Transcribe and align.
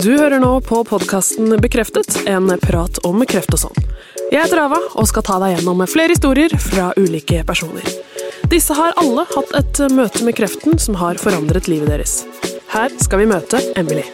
Du 0.00 0.14
hører 0.16 0.40
nå 0.40 0.48
på 0.64 0.78
podkasten 0.88 1.50
Bekreftet, 1.60 2.14
en 2.30 2.48
prat 2.62 2.98
om 3.04 3.20
kreft 3.28 3.52
og 3.52 3.60
sånn. 3.60 3.82
Jeg 4.30 4.46
heter 4.46 4.62
Ava 4.62 4.78
og 4.94 5.08
skal 5.10 5.24
ta 5.26 5.36
deg 5.42 5.58
gjennom 5.58 5.82
flere 5.90 6.14
historier 6.14 6.54
fra 6.56 6.86
ulike 6.96 7.42
personer. 7.44 7.84
Disse 8.48 8.72
har 8.78 8.96
alle 9.02 9.26
hatt 9.28 9.52
et 9.58 9.82
møte 9.92 10.24
med 10.24 10.38
kreften 10.38 10.80
som 10.80 10.96
har 11.02 11.20
forandret 11.20 11.68
livet 11.68 11.92
deres. 11.92 12.22
Her 12.72 12.96
skal 13.04 13.20
vi 13.20 13.28
møte 13.28 13.60
Emily. 13.76 14.06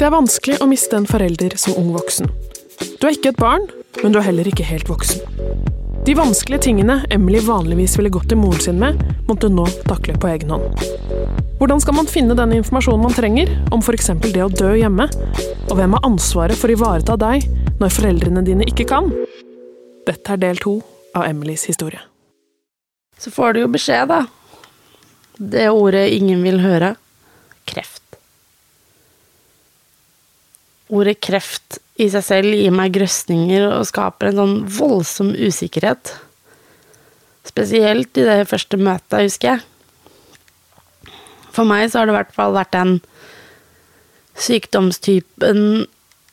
Det 0.00 0.08
er 0.08 0.16
vanskelig 0.16 0.62
å 0.62 0.70
miste 0.72 0.96
en 0.96 1.10
forelder 1.10 1.58
som 1.60 1.76
ung 1.76 1.92
voksen. 1.92 2.32
Du 2.96 3.04
er 3.04 3.18
ikke 3.18 3.34
et 3.34 3.42
barn, 3.42 3.68
men 4.00 4.16
du 4.16 4.22
er 4.22 4.30
heller 4.30 4.48
ikke 4.48 4.64
helt 4.64 4.88
voksen. 4.88 5.20
De 6.06 6.14
vanskelige 6.14 6.62
tingene 6.62 7.04
Emily 7.10 7.38
vanligvis 7.38 7.92
ville 7.98 8.10
gått 8.10 8.26
til 8.32 8.40
moren 8.42 8.60
sin 8.60 8.80
med, 8.80 8.98
måtte 9.28 9.46
hun 9.46 9.60
nå 9.60 9.68
takle 9.86 10.16
på 10.18 10.32
egen 10.32 10.50
hånd. 10.50 10.80
Hvordan 11.60 11.78
skal 11.84 11.94
man 11.94 12.10
finne 12.10 12.34
den 12.34 12.56
informasjonen 12.56 13.04
man 13.06 13.14
trenger 13.14 13.52
om 13.70 13.84
f.eks. 13.84 14.10
det 14.24 14.42
å 14.42 14.48
dø 14.50 14.72
hjemme? 14.80 15.06
Og 15.70 15.76
hvem 15.78 15.94
har 15.94 16.08
ansvaret 16.08 16.58
for 16.58 16.66
å 16.66 16.74
ivareta 16.74 17.14
deg 17.22 17.46
når 17.78 17.94
foreldrene 17.94 18.42
dine 18.42 18.66
ikke 18.66 18.88
kan? 18.90 19.12
Dette 20.08 20.34
er 20.34 20.42
del 20.42 20.58
to 20.58 20.80
av 21.14 21.28
Emilys 21.28 21.68
historie. 21.70 22.02
Så 23.14 23.30
får 23.30 23.54
du 23.54 23.62
jo 23.62 23.70
beskjed, 23.70 24.10
da. 24.10 24.24
Det 25.38 25.68
ordet 25.70 26.08
ingen 26.16 26.42
vil 26.42 26.58
høre. 26.66 26.96
Kreft. 27.62 28.18
Ordet 30.92 31.20
kreft 31.24 31.78
i 32.00 32.08
seg 32.12 32.24
selv 32.26 32.56
gir 32.56 32.74
meg 32.74 32.92
grøsninger 32.94 33.64
og 33.70 33.86
skaper 33.88 34.28
en 34.30 34.40
sånn 34.40 34.56
voldsom 34.76 35.32
usikkerhet. 35.32 36.14
Spesielt 37.48 38.18
i 38.20 38.26
det 38.26 38.42
første 38.50 38.78
møtet, 38.80 39.24
husker 39.24 39.54
jeg. 39.54 41.12
For 41.52 41.68
meg 41.68 41.88
så 41.90 42.00
har 42.00 42.08
det 42.08 42.14
i 42.14 42.18
hvert 42.20 42.36
fall 42.36 42.54
vært 42.56 42.76
den 42.76 42.94
sykdomstypen 44.40 45.84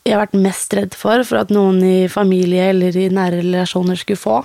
jeg 0.07 0.15
har 0.15 0.23
vært 0.23 0.39
mest 0.41 0.73
redd 0.73 0.95
for 0.97 1.21
for 1.27 1.41
at 1.41 1.51
noen 1.53 1.81
i 1.85 2.07
familie 2.09 2.69
eller 2.71 2.95
i 2.97 3.09
nære 3.13 3.43
relasjoner 3.43 3.99
skulle 3.99 4.19
få. 4.19 4.39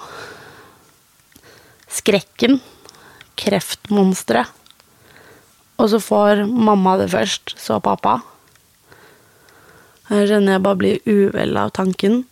Skrekken. 1.89 2.59
Kreftmonsteret. 3.39 4.51
Og 5.81 5.89
så 5.91 5.99
får 5.99 6.45
mamma 6.47 6.99
det 7.01 7.09
først, 7.11 7.57
så 7.59 7.81
pappa. 7.83 8.21
Her 10.11 10.27
kjenner 10.29 10.57
jeg 10.57 10.65
bare 10.65 10.81
blir 10.81 10.99
uvel 11.09 11.57
av 11.57 11.73
tanken. 11.77 12.23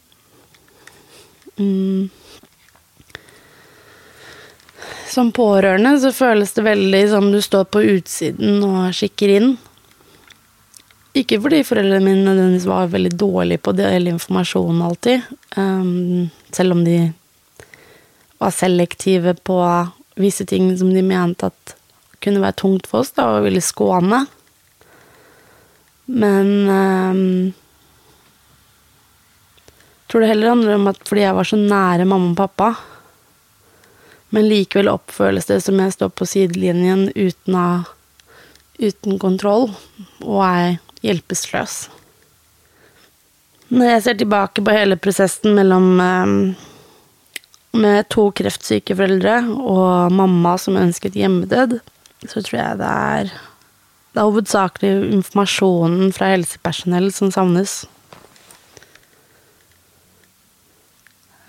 Mm. 1.57 2.11
Som 5.13 5.33
pårørende 5.37 5.97
så 6.01 6.13
føles 6.17 6.53
det 6.57 6.65
veldig 6.65 7.03
som 7.11 7.29
du 7.33 7.41
står 7.45 7.69
på 7.73 7.85
utsiden 7.97 8.63
og 8.65 8.95
kikker 8.97 9.35
inn. 9.39 9.51
Ikke 11.17 11.37
fordi 11.45 11.61
foreldrene 11.69 12.05
mine 12.07 12.25
nødvendigvis 12.25 12.69
var 12.69 12.93
veldig 12.93 13.13
dårlige 13.21 13.61
på 13.61 13.75
å 13.75 13.77
dele 13.77 14.15
informasjon 14.15 14.85
alltid. 14.85 15.27
Um, 15.57 16.31
selv 16.53 16.73
om 16.77 16.85
de 16.87 16.97
var 18.41 18.55
selektive 18.57 19.35
på 19.45 19.59
visse 20.21 20.47
ting 20.49 20.71
som 20.79 20.93
de 20.93 21.05
mente 21.05 21.53
at 21.53 21.77
kunne 22.23 22.41
være 22.41 22.61
tungt 22.63 22.89
for 22.89 23.03
oss, 23.03 23.13
da, 23.17 23.29
og 23.37 23.45
ville 23.45 23.61
skåne. 23.65 24.23
Men 26.13 26.49
um, 26.69 27.53
jeg 27.53 27.62
tror 30.13 30.21
det 30.21 30.29
heller 30.29 30.53
handler 30.53 30.77
om 30.77 30.91
at 30.91 30.99
fordi 31.09 31.25
jeg 31.25 31.37
var 31.39 31.49
så 31.49 31.57
nære 31.57 32.05
mamma 32.05 32.35
og 32.35 32.41
pappa, 32.43 32.75
men 34.33 34.49
likevel 34.49 34.91
oppføles 34.93 35.49
det 35.49 35.61
som 35.65 35.81
jeg 35.81 35.95
står 35.95 36.13
på 36.17 36.29
sidelinjen 36.29 37.07
uten, 37.17 37.57
av, 37.57 37.89
uten 38.77 39.17
kontroll, 39.21 39.71
og 40.21 40.41
er 40.45 40.77
hjelpeløs. 41.05 41.79
Når 43.73 43.89
jeg 43.89 44.03
ser 44.05 44.21
tilbake 44.21 44.65
på 44.65 44.75
hele 44.77 44.99
prosessen 45.01 45.57
mellom 45.57 45.89
eh, 46.05 46.35
med 47.81 48.09
to 48.13 48.27
kreftsyke 48.37 48.97
foreldre 48.99 49.39
og 49.57 50.13
mamma 50.13 50.59
som 50.61 50.77
ønsket 50.77 51.17
hjemmedød, 51.17 51.79
så 52.29 52.45
tror 52.45 52.59
jeg 52.59 52.83
det 52.83 52.91
er 52.93 53.33
det 54.13 54.21
er 54.21 54.29
hovedsakelig 54.29 54.89
informasjonen 55.17 56.11
fra 56.13 56.35
helsepersonell 56.35 57.09
som 57.17 57.31
savnes. 57.33 57.87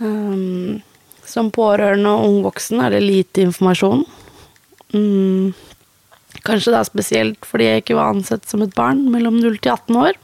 Um, 0.03 0.81
som 1.23 1.51
pårørende 1.53 2.11
og 2.11 2.25
ung 2.27 2.41
voksen 2.43 2.81
er 2.83 2.93
det 2.93 3.03
lite 3.05 3.45
informasjon. 3.45 4.03
Um, 4.93 5.53
kanskje 6.43 6.73
da 6.75 6.81
spesielt 6.83 7.47
fordi 7.47 7.69
jeg 7.69 7.83
ikke 7.83 7.97
var 7.97 8.11
ansett 8.11 8.49
som 8.49 8.65
et 8.65 8.75
barn 8.75 9.05
mellom 9.13 9.39
0 9.39 9.55
til 9.63 9.71
18 9.71 10.01
år. 10.01 10.19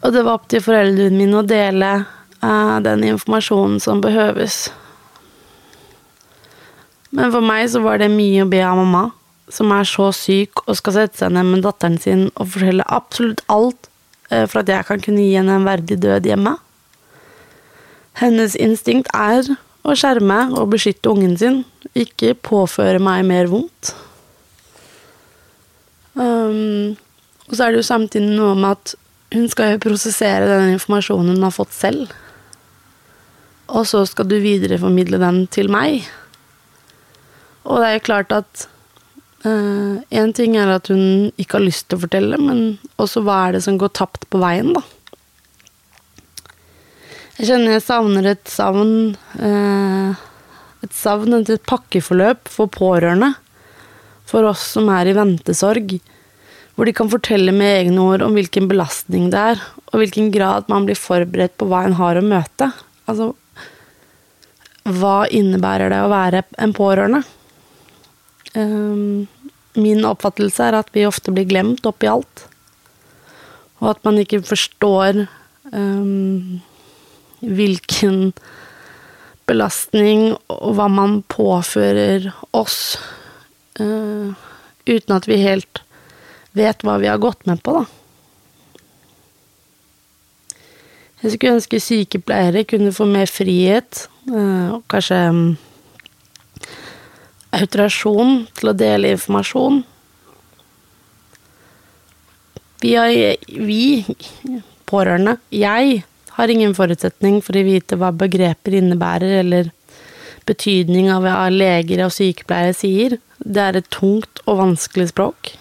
Og 0.00 0.16
det 0.16 0.24
var 0.24 0.40
opp 0.40 0.48
til 0.50 0.64
foreldrene 0.64 1.16
mine 1.16 1.38
å 1.38 1.46
dele 1.46 1.92
uh, 2.42 2.76
den 2.82 3.06
informasjonen 3.12 3.78
som 3.84 4.02
behøves. 4.02 4.66
Men 7.14 7.32
for 7.34 7.44
meg 7.44 7.68
så 7.70 7.82
var 7.84 8.00
det 8.00 8.10
mye 8.12 8.44
å 8.44 8.50
be 8.50 8.62
av 8.64 8.78
mamma 8.78 9.08
som 9.50 9.72
er 9.74 9.86
så 9.88 10.10
syk 10.14 10.62
og 10.66 10.76
skal 10.78 10.96
sette 10.96 11.20
seg 11.20 11.34
ned 11.34 11.48
med 11.48 11.64
datteren 11.66 11.98
sin 11.98 12.28
og 12.36 12.52
fortelle 12.52 12.86
absolutt 12.86 13.42
alt 13.50 13.88
eh, 14.30 14.46
for 14.46 14.62
at 14.62 14.70
jeg 14.70 14.86
kan 14.86 15.02
kunne 15.02 15.24
gi 15.24 15.34
henne 15.34 15.56
en 15.58 15.66
verdig 15.66 15.98
død 16.02 16.28
hjemme. 16.30 16.54
Hennes 18.18 18.56
instinkt 18.58 19.10
er 19.14 19.46
å 19.86 19.94
skjerme 19.96 20.50
og 20.58 20.72
beskytte 20.74 21.12
ungen 21.12 21.36
sin, 21.40 21.62
ikke 21.96 22.34
påføre 22.34 23.00
meg 23.02 23.24
mer 23.28 23.50
vondt. 23.50 23.94
Um, 26.14 26.96
og 27.48 27.54
så 27.54 27.64
er 27.64 27.72
det 27.72 27.80
jo 27.80 27.86
samtidig 27.86 28.34
noe 28.34 28.56
med 28.58 28.74
at 28.74 28.96
hun 29.30 29.46
skal 29.50 29.74
jo 29.74 29.84
prosessere 29.84 30.48
den 30.48 30.74
informasjonen 30.74 31.36
hun 31.36 31.46
har 31.46 31.54
fått 31.54 31.72
selv. 31.74 32.10
Og 33.70 33.86
så 33.86 34.02
skal 34.10 34.26
du 34.26 34.40
videreformidle 34.42 35.20
den 35.22 35.44
til 35.54 35.70
meg. 35.70 36.02
Og 37.62 37.78
det 37.78 37.88
er 37.88 37.96
jo 37.96 38.06
klart 38.10 38.34
at 38.34 38.66
Én 39.40 40.02
eh, 40.12 40.26
uh, 40.26 40.32
ting 40.36 40.58
er 40.60 40.68
at 40.68 40.90
hun 40.92 41.30
ikke 41.40 41.56
har 41.56 41.64
lyst 41.64 41.86
til 41.88 41.96
å 41.96 42.02
fortelle, 42.02 42.36
men 42.36 42.74
også 43.00 43.22
hva 43.24 43.38
er 43.46 43.54
det 43.56 43.62
som 43.64 43.78
går 43.80 43.94
tapt 43.96 44.26
på 44.28 44.36
veien, 44.42 44.74
da? 44.76 44.82
Jeg 47.40 47.54
kjenner 47.54 47.78
jeg 47.78 47.84
savner 47.86 48.26
et 48.34 48.50
savn 48.52 48.90
uh, 49.40 50.12
Et 50.84 50.92
savn 50.92 51.38
etter 51.38 51.56
et 51.56 51.70
pakkeforløp 51.70 52.50
for 52.52 52.68
pårørende. 52.68 53.30
For 54.28 54.44
oss 54.44 54.66
som 54.74 54.90
er 54.92 55.08
i 55.08 55.14
ventesorg. 55.16 55.94
Hvor 56.76 56.88
de 56.88 56.94
kan 56.96 57.08
fortelle 57.12 57.54
med 57.56 57.78
egne 57.78 58.04
ord 58.04 58.26
om 58.26 58.36
hvilken 58.36 58.68
belastning 58.68 59.30
det 59.32 59.40
er, 59.54 59.64
og 59.88 60.00
hvilken 60.00 60.28
grad 60.32 60.68
man 60.72 60.84
blir 60.88 61.00
forberedt 61.00 61.56
på 61.60 61.68
hva 61.68 61.82
en 61.86 61.96
har 61.96 62.20
å 62.20 62.24
møte. 62.24 62.70
Altså 63.08 63.32
Hva 65.00 65.16
innebærer 65.32 65.92
det 65.92 66.04
å 66.04 66.12
være 66.12 66.44
en 66.60 66.76
pårørende? 66.76 67.24
Um, 68.52 69.28
min 69.80 70.04
oppfattelse 70.08 70.68
er 70.68 70.80
at 70.80 70.92
vi 70.92 71.08
ofte 71.08 71.32
blir 71.32 71.48
glemt 71.48 71.88
oppi 71.88 72.08
alt. 72.12 72.48
Og 73.80 73.94
at 73.94 74.04
man 74.04 74.20
ikke 74.20 74.44
forstår 74.44 75.24
um, 75.72 76.60
hvilken 77.40 78.32
belastning 79.50 80.34
og 80.52 80.74
hva 80.78 80.86
man 80.92 81.20
påfører 81.30 82.30
oss, 82.56 82.98
uh, 83.80 84.36
uten 84.86 85.16
at 85.16 85.26
vi 85.28 85.40
helt 85.42 85.82
vet 86.56 86.84
hva 86.86 86.98
vi 87.02 87.10
har 87.10 87.22
gått 87.22 87.46
med 87.50 87.62
på, 87.64 87.80
da. 87.80 87.86
Jeg 91.20 91.34
skulle 91.34 91.58
ønske 91.58 91.82
sykepleiere 91.84 92.64
kunne 92.64 92.94
få 92.96 93.04
mer 93.08 93.28
frihet, 93.28 94.06
uh, 94.30 94.78
og 94.78 94.84
kanskje 94.92 95.18
um, 95.34 95.42
autorasjon 97.56 98.44
til 98.56 98.70
å 98.70 98.76
dele 98.76 99.12
informasjon. 99.16 99.82
Vi, 102.80 102.94
har, 102.96 103.12
vi 103.44 103.82
pårørende, 104.88 105.36
jeg, 105.52 106.00
har 106.40 106.52
ingen 106.52 106.74
forutsetning 106.76 107.40
for 107.44 107.56
å 107.56 107.66
vite 107.66 107.98
hva 108.00 108.10
begreper 108.16 108.78
innebærer, 108.80 109.40
eller 109.42 109.70
betydning 110.48 111.10
av 111.12 111.24
hva 111.24 111.46
leger 111.52 112.04
og 112.06 112.14
sykepleiere 112.14 112.76
sier. 112.76 113.18
Det 113.38 113.62
er 113.62 113.80
et 113.80 113.90
tungt 113.92 114.42
og 114.46 114.60
vanskelig 114.60 115.10
språk. 115.12 115.54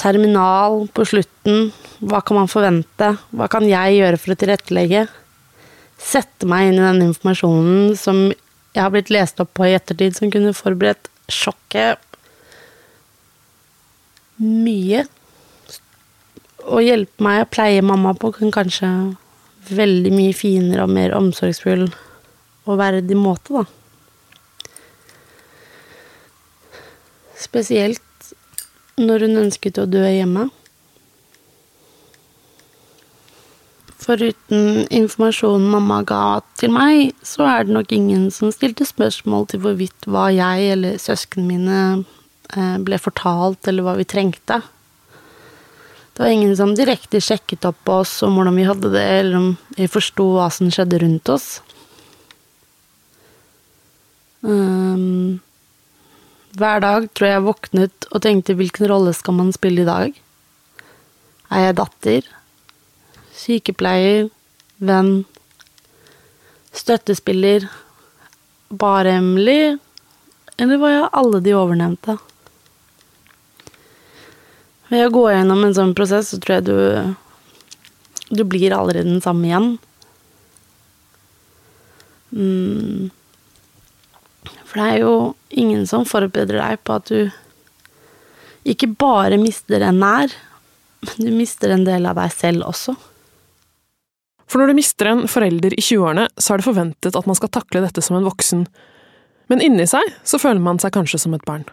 Terminal 0.00 0.84
på 0.92 1.06
slutten, 1.08 1.70
hva 2.04 2.20
kan 2.26 2.42
man 2.42 2.50
forvente, 2.50 3.14
hva 3.32 3.48
kan 3.50 3.66
jeg 3.68 3.98
gjøre 3.98 4.20
for 4.20 4.34
å 4.34 4.38
tilrettelegge? 4.40 5.04
Sette 6.04 6.48
meg 6.50 6.68
inn 6.68 6.80
i 6.80 6.84
den 6.84 7.04
informasjonen 7.08 7.94
som 7.98 8.26
jeg 8.74 8.82
har 8.82 8.90
blitt 8.92 9.12
lest 9.14 9.40
opp 9.40 9.52
på 9.56 9.68
i 9.68 9.76
ettertid, 9.76 10.16
som 10.16 10.32
kunne 10.34 10.52
forberedt 10.56 11.08
sjokket 11.30 12.02
mye. 14.42 15.04
Å 16.64 16.80
hjelpe 16.80 17.24
meg 17.24 17.42
å 17.42 17.50
pleie 17.52 17.84
mamma 17.84 18.14
på 18.16 18.30
kan 18.38 18.52
kanskje 18.54 18.88
veldig 19.68 20.12
mye 20.14 20.32
finere 20.36 20.84
og 20.84 20.92
mer 20.96 21.12
omsorgsfull 21.16 21.86
og 22.64 22.78
verdig 22.80 23.16
måte, 23.20 23.60
da. 23.60 23.64
Spesielt 27.36 28.00
når 28.96 29.26
hun 29.26 29.42
ønsket 29.44 29.80
å 29.82 29.88
dø 29.90 30.04
hjemme. 30.08 30.48
Foruten 34.04 34.84
informasjonen 34.92 35.68
mamma 35.72 36.02
ga 36.08 36.24
til 36.60 36.72
meg, 36.72 37.14
så 37.24 37.46
er 37.48 37.64
det 37.64 37.76
nok 37.76 37.92
ingen 37.96 38.28
som 38.32 38.52
stilte 38.52 38.86
spørsmål 38.88 39.48
til 39.52 39.64
hvorvidt 39.64 40.08
hva 40.08 40.28
jeg 40.32 40.72
eller 40.74 41.00
søsknene 41.00 41.48
mine 41.48 41.80
eh, 42.52 42.76
ble 42.84 43.00
fortalt, 43.00 43.64
eller 43.68 43.86
hva 43.86 43.96
vi 44.00 44.08
trengte. 44.08 44.60
Det 46.14 46.22
var 46.22 46.30
ingen 46.30 46.56
som 46.56 46.76
direkte 46.78 47.18
sjekket 47.18 47.64
opp 47.66 47.80
på 47.82 47.96
oss 48.04 48.20
om 48.22 48.36
hvordan 48.38 48.54
vi 48.54 48.66
hadde 48.68 48.90
det, 48.92 49.02
eller 49.02 49.36
om 49.40 49.46
vi 49.74 49.88
forsto 49.90 50.28
hva 50.36 50.46
som 50.54 50.70
skjedde 50.70 51.00
rundt 51.02 51.30
oss. 51.34 51.48
Um, 54.46 55.40
hver 56.54 56.84
dag 56.84 57.08
tror 57.10 57.26
jeg 57.26 57.34
jeg 57.34 57.46
våknet 57.48 58.06
og 58.12 58.22
tenkte 58.22 58.54
hvilken 58.54 58.86
rolle 58.92 59.14
skal 59.16 59.34
man 59.40 59.50
spille 59.56 59.82
i 59.82 59.88
dag? 59.88 60.20
Er 61.50 61.66
jeg 61.66 61.76
datter? 61.80 62.28
Sykepleier, 63.34 64.28
venn, 64.78 65.24
støttespiller, 66.78 67.66
bare 68.70 69.16
Emily, 69.18 69.74
eller 70.62 70.78
var 70.78 70.94
jeg 70.94 71.10
alle 71.24 71.42
de 71.42 71.56
overnevnte? 71.58 72.16
Ved 74.92 75.06
å 75.06 75.12
gå 75.14 75.24
gjennom 75.32 75.64
en 75.64 75.76
sånn 75.76 75.94
prosess, 75.96 76.32
så 76.32 76.40
tror 76.42 76.58
jeg 76.58 76.66
du 76.68 76.76
Du 78.34 78.44
blir 78.48 78.72
allerede 78.72 79.08
den 79.08 79.20
samme 79.22 79.46
igjen. 79.46 79.66
Mm. 82.34 83.10
For 84.64 84.80
det 84.80 84.86
er 84.90 85.02
jo 85.04 85.14
ingen 85.54 85.84
som 85.86 86.06
forbereder 86.08 86.58
deg 86.58 86.80
på 86.82 86.96
at 86.96 87.12
du 87.12 87.30
ikke 88.64 88.88
bare 88.98 89.36
mister 89.38 89.84
en 89.84 90.00
nær, 90.00 90.32
men 91.04 91.28
du 91.28 91.36
mister 91.36 91.74
en 91.74 91.84
del 91.86 92.08
av 92.08 92.16
deg 92.18 92.32
selv 92.32 92.64
også. 92.72 92.96
For 94.48 94.60
når 94.60 94.72
du 94.72 94.78
mister 94.80 95.10
en 95.10 95.24
forelder 95.30 95.76
i 95.76 95.84
20-årene, 95.84 96.26
så 96.40 96.54
er 96.54 96.60
det 96.60 96.68
forventet 96.68 97.16
at 97.16 97.28
man 97.28 97.38
skal 97.38 97.52
takle 97.52 97.84
dette 97.84 98.02
som 98.04 98.16
en 98.18 98.26
voksen. 98.26 98.64
Men 99.52 99.62
inni 99.62 99.86
seg 99.88 100.10
så 100.24 100.40
føler 100.40 100.64
man 100.64 100.80
seg 100.82 100.94
kanskje 100.96 101.20
som 101.22 101.36
et 101.36 101.44
barn. 101.46 101.68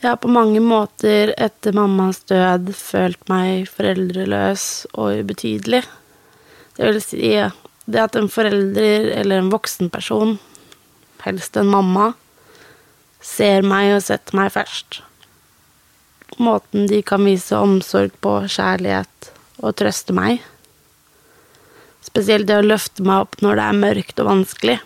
Jeg 0.00 0.14
har 0.14 0.16
på 0.16 0.30
mange 0.32 0.62
måter 0.64 1.34
etter 1.36 1.74
mammas 1.76 2.22
død 2.30 2.70
følt 2.72 3.20
meg 3.28 3.66
foreldreløs 3.68 4.62
og 4.94 5.18
ubetydelig. 5.20 5.82
Det 6.78 6.86
vil 6.86 7.00
si 7.04 7.34
det 7.84 8.00
at 8.00 8.16
en 8.16 8.30
forelder 8.32 9.10
eller 9.20 9.42
en 9.42 9.52
voksen 9.52 9.90
person, 9.92 10.38
helst 11.26 11.60
en 11.60 11.68
mamma, 11.68 12.14
ser 13.20 13.60
meg 13.60 13.92
og 13.98 14.06
setter 14.06 14.40
meg 14.40 14.48
først. 14.56 15.02
Måten 16.40 16.88
de 16.88 17.02
kan 17.04 17.28
vise 17.28 17.60
omsorg 17.60 18.16
på, 18.24 18.38
kjærlighet 18.48 19.32
og 19.60 19.76
trøste 19.76 20.16
meg. 20.16 20.40
Spesielt 22.00 22.48
det 22.48 22.56
å 22.56 22.64
løfte 22.64 23.04
meg 23.04 23.26
opp 23.26 23.42
når 23.44 23.60
det 23.60 23.68
er 23.68 23.82
mørkt 23.84 24.24
og 24.24 24.32
vanskelig. 24.32 24.80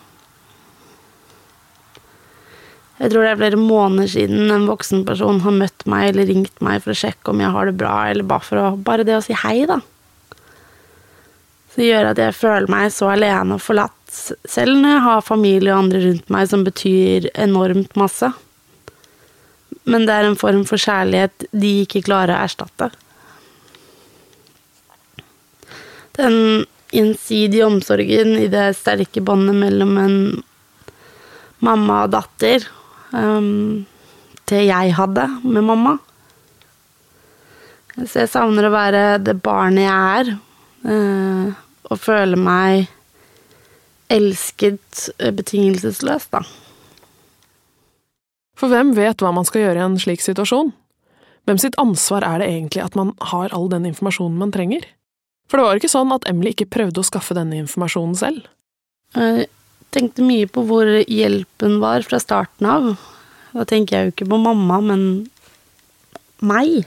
Jeg 2.95 3.11
tror 3.11 3.25
det 3.25 3.31
er 3.33 3.39
flere 3.41 3.59
måneder 3.59 4.07
siden 4.07 4.51
en 4.53 4.69
voksen 4.69 5.03
person 5.07 5.41
har 5.43 5.55
møtt 5.57 5.83
meg 5.91 6.13
eller 6.13 6.29
ringt 6.29 6.61
meg 6.63 6.79
for 6.83 6.93
å 6.93 6.99
sjekke 6.99 7.33
om 7.33 7.41
jeg 7.43 7.51
har 7.51 7.67
det 7.67 7.75
bra, 7.81 7.95
eller 8.07 8.27
bare 8.27 8.47
for 8.47 8.61
å 8.61 8.69
Bare 8.87 9.03
det 9.07 9.17
å 9.17 9.23
si 9.23 9.35
hei, 9.35 9.65
da. 9.67 9.81
Så 11.75 11.83
gjør 11.83 12.13
at 12.13 12.21
jeg 12.21 12.37
føler 12.37 12.71
meg 12.71 12.93
så 12.95 13.09
alene 13.11 13.57
og 13.57 13.63
forlatt, 13.65 13.99
selv 14.47 14.79
når 14.79 14.93
jeg 14.93 15.05
har 15.09 15.25
familie 15.27 15.73
og 15.73 15.81
andre 15.83 16.03
rundt 16.05 16.29
meg 16.31 16.47
som 16.47 16.63
betyr 16.63 17.27
enormt 17.33 17.97
masse. 17.99 18.29
Men 19.83 20.07
det 20.07 20.15
er 20.15 20.29
en 20.29 20.39
form 20.39 20.63
for 20.69 20.79
kjærlighet 20.79 21.49
de 21.51 21.73
ikke 21.83 22.05
klarer 22.07 22.37
å 22.37 22.45
erstatte. 22.45 22.87
Den 26.15 26.63
gjensidige 26.95 27.67
omsorgen 27.67 28.37
i 28.39 28.47
det 28.47 28.69
sterke 28.79 29.19
båndet 29.25 29.59
mellom 29.59 29.97
en 29.99 30.17
mamma 31.65 32.05
og 32.05 32.15
datter. 32.15 32.63
Um, 33.13 33.85
det 34.49 34.65
jeg 34.67 34.95
hadde 34.97 35.27
med 35.43 35.65
mamma. 35.65 35.97
Så 37.95 38.25
jeg 38.25 38.31
savner 38.31 38.67
å 38.67 38.73
være 38.73 39.03
det 39.23 39.37
barnet 39.43 39.85
jeg 39.85 40.19
er, 40.19 40.33
uh, 40.89 41.53
og 41.89 42.01
føle 42.01 42.39
meg 42.39 42.89
elsket 44.11 45.07
uh, 45.21 45.31
betingelsesløst, 45.35 46.33
da. 46.35 46.43
For 48.55 48.71
hvem 48.71 48.93
vet 48.95 49.23
hva 49.23 49.33
man 49.35 49.47
skal 49.47 49.65
gjøre 49.65 49.81
i 49.81 49.85
en 49.85 49.97
slik 49.99 50.23
situasjon? 50.23 50.71
Hvem 51.45 51.59
sitt 51.61 51.75
ansvar 51.81 52.25
er 52.25 52.41
det 52.41 52.49
egentlig 52.49 52.83
at 52.85 52.95
man 52.97 53.11
har 53.31 53.53
all 53.53 53.67
den 53.69 53.85
informasjonen 53.87 54.37
man 54.39 54.53
trenger? 54.55 54.85
For 55.49 55.59
det 55.59 55.65
var 55.67 55.79
ikke 55.79 55.91
sånn 55.91 56.13
at 56.15 56.25
Emily 56.29 56.55
ikke 56.55 56.71
prøvde 56.73 57.03
å 57.03 57.05
skaffe 57.05 57.35
denne 57.37 57.59
informasjonen 57.61 58.15
selv. 58.17 58.47
Tenkte 59.95 60.25
mye 60.25 60.47
på 60.51 60.65
hvor 60.67 60.89
hjelpen 61.07 61.77
var 61.79 62.03
fra 62.03 62.19
starten 62.19 62.67
av. 62.67 62.89
Da 63.55 63.63
tenker 63.69 63.95
jeg 63.95 64.07
jo 64.07 64.13
ikke 64.15 64.27
på 64.33 64.39
mamma, 64.43 64.81
men 64.83 65.05
meg. 66.43 66.83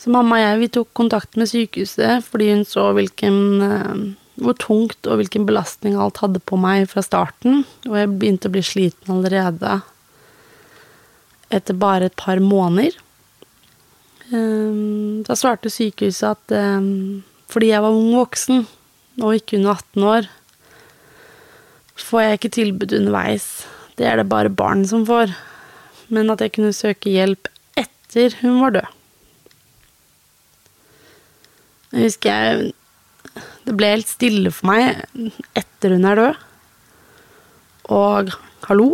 Så 0.00 0.08
mamma 0.12 0.38
og 0.38 0.44
jeg 0.46 0.60
vi 0.62 0.70
tok 0.78 0.88
kontakt 0.96 1.36
med 1.36 1.50
sykehuset 1.50 2.24
fordi 2.24 2.48
hun 2.54 2.64
så 2.64 2.86
hvilken, 2.96 3.36
eh, 3.66 4.00
hvor 4.40 4.56
tungt 4.56 5.04
og 5.04 5.20
hvilken 5.20 5.44
belastning 5.44 5.98
alt 6.00 6.22
hadde 6.24 6.40
på 6.40 6.56
meg 6.56 6.88
fra 6.88 7.04
starten, 7.04 7.66
og 7.84 7.98
jeg 7.98 8.12
begynte 8.14 8.48
å 8.48 8.54
bli 8.54 8.64
sliten 8.64 9.12
allerede 9.18 9.82
etter 11.52 11.76
bare 11.76 12.08
et 12.08 12.16
par 12.16 12.40
måneder. 12.40 12.96
Ehm, 14.30 15.22
da 15.26 15.34
svarte 15.36 15.72
sykehuset 15.72 16.28
at 16.30 16.54
ehm, 16.54 17.22
fordi 17.50 17.72
jeg 17.72 17.82
var 17.82 17.96
ung 17.96 18.12
voksen 18.14 18.62
og 19.20 19.34
ikke 19.36 19.58
under 19.58 19.74
18 19.74 20.06
år, 20.06 20.28
får 22.04 22.22
jeg 22.22 22.38
ikke 22.38 22.52
tilbud 22.56 22.94
underveis. 22.96 23.46
Det 23.98 24.06
er 24.08 24.20
det 24.20 24.28
bare 24.30 24.52
barn 24.52 24.86
som 24.88 25.06
får. 25.08 25.34
Men 26.08 26.32
at 26.32 26.42
jeg 26.42 26.54
kunne 26.56 26.74
søke 26.74 27.12
hjelp 27.12 27.50
etter 27.78 28.34
hun 28.40 28.60
var 28.62 28.76
død. 28.78 28.96
Jeg 31.90 32.06
husker 32.06 32.30
jeg 32.30 32.72
Det 33.66 33.74
ble 33.76 33.90
helt 33.92 34.08
stille 34.10 34.50
for 34.54 34.70
meg 34.70 35.02
etter 35.58 35.94
hun 35.94 36.06
er 36.08 36.18
død. 36.18 36.40
Og 37.90 38.32
hallo, 38.68 38.88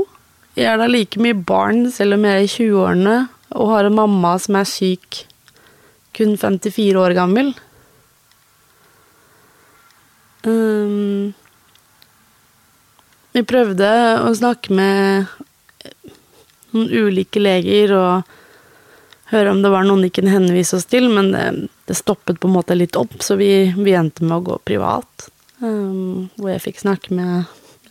jeg 0.57 0.71
er 0.73 0.81
da 0.81 0.89
like 0.89 1.21
mye 1.21 1.37
barn 1.37 1.87
selv 1.93 2.17
om 2.17 2.25
jeg 2.25 2.35
er 2.35 2.45
i 2.45 2.53
20-årene 2.53 3.17
og 3.57 3.73
har 3.73 3.89
en 3.89 3.97
mamma 3.97 4.35
som 4.43 4.59
er 4.59 4.69
syk, 4.69 5.23
kun 6.17 6.35
54 6.41 6.97
år 7.01 7.15
gammel. 7.17 7.53
Um, 10.47 11.35
vi 13.37 13.45
prøvde 13.47 13.91
å 14.25 14.33
snakke 14.37 14.75
med 14.75 15.31
noen 16.73 16.91
ulike 16.91 17.41
leger 17.41 17.95
og 17.97 18.35
høre 19.33 19.53
om 19.53 19.63
det 19.63 19.73
var 19.73 19.87
noen 19.87 20.05
de 20.07 20.13
kunne 20.15 20.33
henvise 20.33 20.79
oss 20.79 20.89
til, 20.89 21.09
men 21.13 21.33
det, 21.35 21.47
det 21.89 21.99
stoppet 21.99 22.41
på 22.41 22.49
en 22.49 22.57
måte 22.57 22.77
litt 22.77 22.97
opp, 22.99 23.19
så 23.25 23.39
vi, 23.41 23.69
vi 23.77 23.97
endte 23.97 24.25
med 24.25 24.39
å 24.39 24.45
gå 24.53 24.61
privat. 24.69 25.29
Um, 25.61 26.29
hvor 26.37 26.53
jeg 26.53 26.65
fikk 26.69 26.83
snakke 26.85 27.17
med 27.17 27.45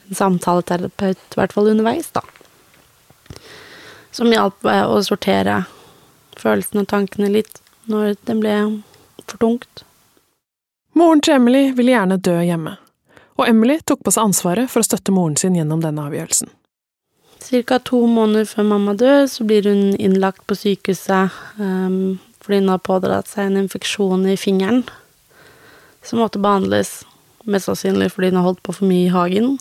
en 0.06 0.18
samtaleterapeut, 0.18 1.22
i 1.34 1.40
hvert 1.40 1.56
fall 1.56 1.72
underveis, 1.74 2.12
da 2.16 2.24
som 4.16 4.32
hjalp 4.32 4.64
meg 4.64 4.88
å 4.88 5.02
sortere 5.04 5.64
følelsene 6.40 6.86
og 6.86 6.92
tankene 6.92 7.32
litt 7.34 7.60
når 7.92 8.16
det 8.28 8.38
ble 8.40 8.56
for 9.26 9.42
tungt. 9.42 9.84
Moren 10.96 11.22
til 11.24 11.36
Emily 11.36 11.66
ville 11.76 11.92
gjerne 11.92 12.22
dø 12.24 12.38
hjemme, 12.40 12.78
og 13.36 13.48
Emily 13.50 13.80
tok 13.84 14.04
på 14.06 14.14
seg 14.16 14.30
ansvaret 14.30 14.72
for 14.72 14.82
å 14.82 14.88
støtte 14.88 15.14
moren 15.16 15.36
sin 15.40 15.58
gjennom 15.58 15.82
denne 15.84 16.08
avgjørelsen. 16.08 16.52
Cirka 17.46 17.78
to 17.84 18.00
måneder 18.10 18.48
før 18.50 18.70
mamma 18.72 18.96
dør, 18.98 19.26
så 19.30 19.46
blir 19.46 19.68
hun 19.70 19.94
innlagt 20.02 20.46
på 20.48 20.58
sykehuset 20.58 21.36
um, 21.60 22.18
fordi 22.42 22.62
hun 22.62 22.72
har 22.72 22.86
pådratt 22.86 23.30
seg 23.30 23.50
en 23.50 23.66
infeksjon 23.66 24.26
i 24.30 24.38
fingeren 24.40 24.84
som 26.06 26.22
måtte 26.22 26.42
behandles, 26.42 27.00
mest 27.50 27.70
sannsynlig 27.70 28.12
fordi 28.14 28.32
hun 28.32 28.40
har 28.40 28.48
holdt 28.50 28.64
på 28.66 28.76
for 28.78 28.90
mye 28.90 29.08
i 29.08 29.14
hagen. 29.14 29.56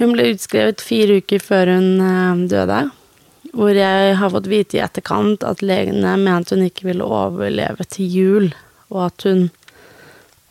Hun 0.00 0.14
ble 0.14 0.32
utskrevet 0.32 0.82
fire 0.82 1.20
uker 1.22 1.42
før 1.42 1.70
hun 1.70 1.88
eh, 2.02 2.44
døde, 2.50 2.80
hvor 3.54 3.76
jeg 3.78 4.14
har 4.18 4.32
fått 4.32 4.48
vite 4.50 4.78
i 4.78 4.82
etterkant 4.82 5.44
at 5.46 5.62
legene 5.62 6.16
mente 6.18 6.56
hun 6.56 6.64
ikke 6.66 6.88
ville 6.88 7.06
overleve 7.06 7.86
til 7.86 8.16
jul, 8.18 8.48
og 8.90 9.04
at 9.06 9.26
hun 9.28 9.44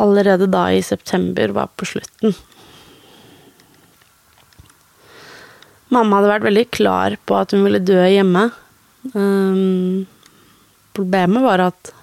allerede 0.02 0.48
da 0.52 0.68
i 0.74 0.82
september 0.84 1.54
var 1.56 1.70
på 1.78 1.86
slutten. 1.86 2.34
Mamma 5.94 6.18
hadde 6.18 6.32
vært 6.32 6.48
veldig 6.48 6.66
klar 6.74 7.18
på 7.28 7.38
at 7.38 7.54
hun 7.54 7.66
ville 7.68 7.84
dø 7.84 8.00
hjemme. 8.02 8.48
Um, 9.14 10.06
problemet 10.98 11.44
var 11.44 11.68
at 11.70 11.94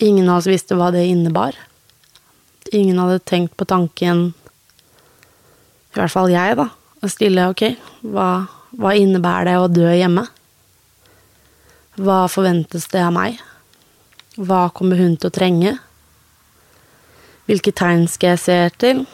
ingen 0.00 0.28
av 0.30 0.40
oss 0.40 0.48
visste 0.48 0.78
hva 0.78 0.88
det 0.94 1.04
innebar. 1.10 1.58
Ingen 2.72 2.98
hadde 3.02 3.20
tenkt 3.28 3.56
på 3.58 3.68
tanken 3.68 4.30
i 5.96 5.98
hvert 5.98 6.12
fall 6.12 6.28
jeg, 6.28 6.58
da, 6.58 6.66
å 7.00 7.08
stille 7.08 7.48
ok, 7.48 7.70
hva, 8.12 8.46
Hva 8.76 8.90
innebærer 8.98 9.48
det 9.48 9.54
å 9.56 9.68
dø 9.72 9.88
hjemme? 9.88 10.26
Hva 11.96 12.26
forventes 12.28 12.84
det 12.92 13.00
av 13.00 13.14
meg? 13.16 13.38
Hva 14.36 14.66
kommer 14.76 15.00
hun 15.00 15.14
til 15.16 15.30
å 15.30 15.32
trenge? 15.32 15.72
Hvilke 17.46 17.72
tegn 17.76 18.08
skal 18.10 18.34
jeg 18.34 18.42
se 18.42 18.56
etter? 18.66 19.04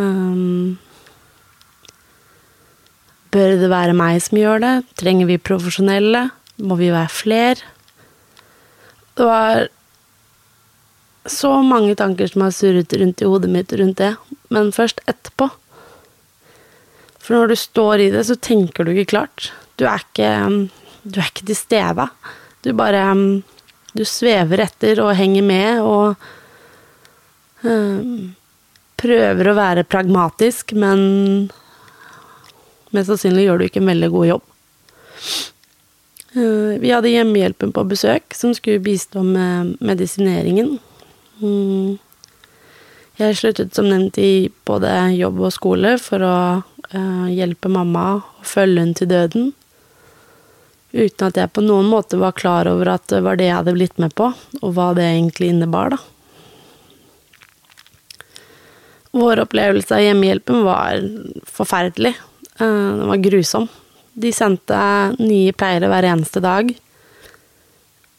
Um, 0.00 0.78
bør 3.34 3.56
det 3.60 3.68
være 3.72 3.96
meg 3.96 4.22
som 4.24 4.40
gjør 4.40 4.62
det? 4.64 4.74
Trenger 5.00 5.28
vi 5.28 5.40
profesjonelle? 5.50 6.28
Må 6.64 6.78
vi 6.80 6.92
være 6.94 7.12
flere? 7.12 7.72
Det 9.14 9.26
var 9.28 9.66
så 11.30 11.50
mange 11.64 11.94
tanker 11.96 12.28
som 12.28 12.44
har 12.44 12.54
surret 12.54 12.92
rundt 13.00 13.22
i 13.22 13.28
hodet 13.28 13.50
mitt 13.52 13.72
rundt 13.78 14.00
det, 14.00 14.14
men 14.52 14.72
først 14.74 15.00
etterpå. 15.08 15.48
For 17.24 17.36
når 17.36 17.52
du 17.52 17.56
står 17.56 18.04
i 18.04 18.10
det, 18.12 18.24
så 18.28 18.36
tenker 18.36 18.84
du 18.84 18.92
ikke 18.92 19.12
klart. 19.14 19.52
Du 19.80 19.86
er 19.88 20.02
ikke, 20.02 20.30
du 21.04 21.20
er 21.20 21.30
ikke 21.30 21.46
til 21.48 21.58
stede. 21.58 22.08
Du 22.64 22.72
bare 22.72 23.04
Du 23.94 24.02
svever 24.04 24.58
etter 24.58 24.98
og 24.98 25.14
henger 25.14 25.42
med 25.46 25.80
og 25.80 26.16
prøver 29.04 29.48
å 29.50 29.56
være 29.56 29.86
pragmatisk, 29.88 30.74
men 30.76 31.48
mest 32.94 33.10
sannsynlig 33.10 33.48
gjør 33.48 33.60
du 33.60 33.66
ikke 33.68 33.82
en 33.82 33.90
veldig 33.92 34.10
god 34.14 34.30
jobb. 34.34 34.46
Uh, 36.34 36.74
vi 36.82 36.90
hadde 36.90 37.12
hjemmehjelpen 37.12 37.72
på 37.74 37.84
besøk, 37.86 38.34
som 38.34 38.54
skulle 38.56 38.82
bistå 38.82 39.22
med 39.22 39.76
medisineringen. 39.84 40.76
Mm. 41.38 41.98
Jeg 43.20 43.36
sluttet 43.38 43.76
som 43.76 43.86
nevnt 43.86 44.18
i 44.18 44.50
både 44.66 44.90
jobb 45.14 45.44
og 45.46 45.52
skole 45.54 45.94
for 46.02 46.24
å 46.26 46.38
uh, 46.64 47.28
hjelpe 47.30 47.70
mamma 47.70 48.06
og 48.16 48.48
følge 48.50 48.82
henne 48.82 48.98
til 48.98 49.10
døden. 49.12 49.52
Uten 50.94 51.28
at 51.28 51.38
jeg 51.38 51.50
på 51.54 51.62
noen 51.62 51.86
måte 51.90 52.18
var 52.18 52.34
klar 52.38 52.70
over 52.70 52.92
at 52.96 53.06
det 53.10 53.22
var 53.26 53.38
det 53.38 53.48
jeg 53.48 53.58
hadde 53.60 53.74
blitt 53.74 54.02
med 54.02 54.14
på, 54.18 54.32
og 54.62 54.74
hva 54.74 54.92
det 54.98 55.06
egentlig 55.06 55.52
innebar, 55.54 55.94
da. 55.94 56.02
Vår 59.14 59.44
opplevelse 59.44 59.94
av 59.94 60.02
hjemmehjelpen 60.02 60.64
var 60.66 61.04
forferdelig. 61.46 62.14
Uh, 62.58 62.98
den 62.98 63.08
var 63.10 63.22
grusom. 63.22 63.68
De 64.14 64.30
sendte 64.34 64.78
nye 65.18 65.54
pleiere 65.54 65.90
hver 65.90 66.06
eneste 66.12 66.42
dag 66.42 66.74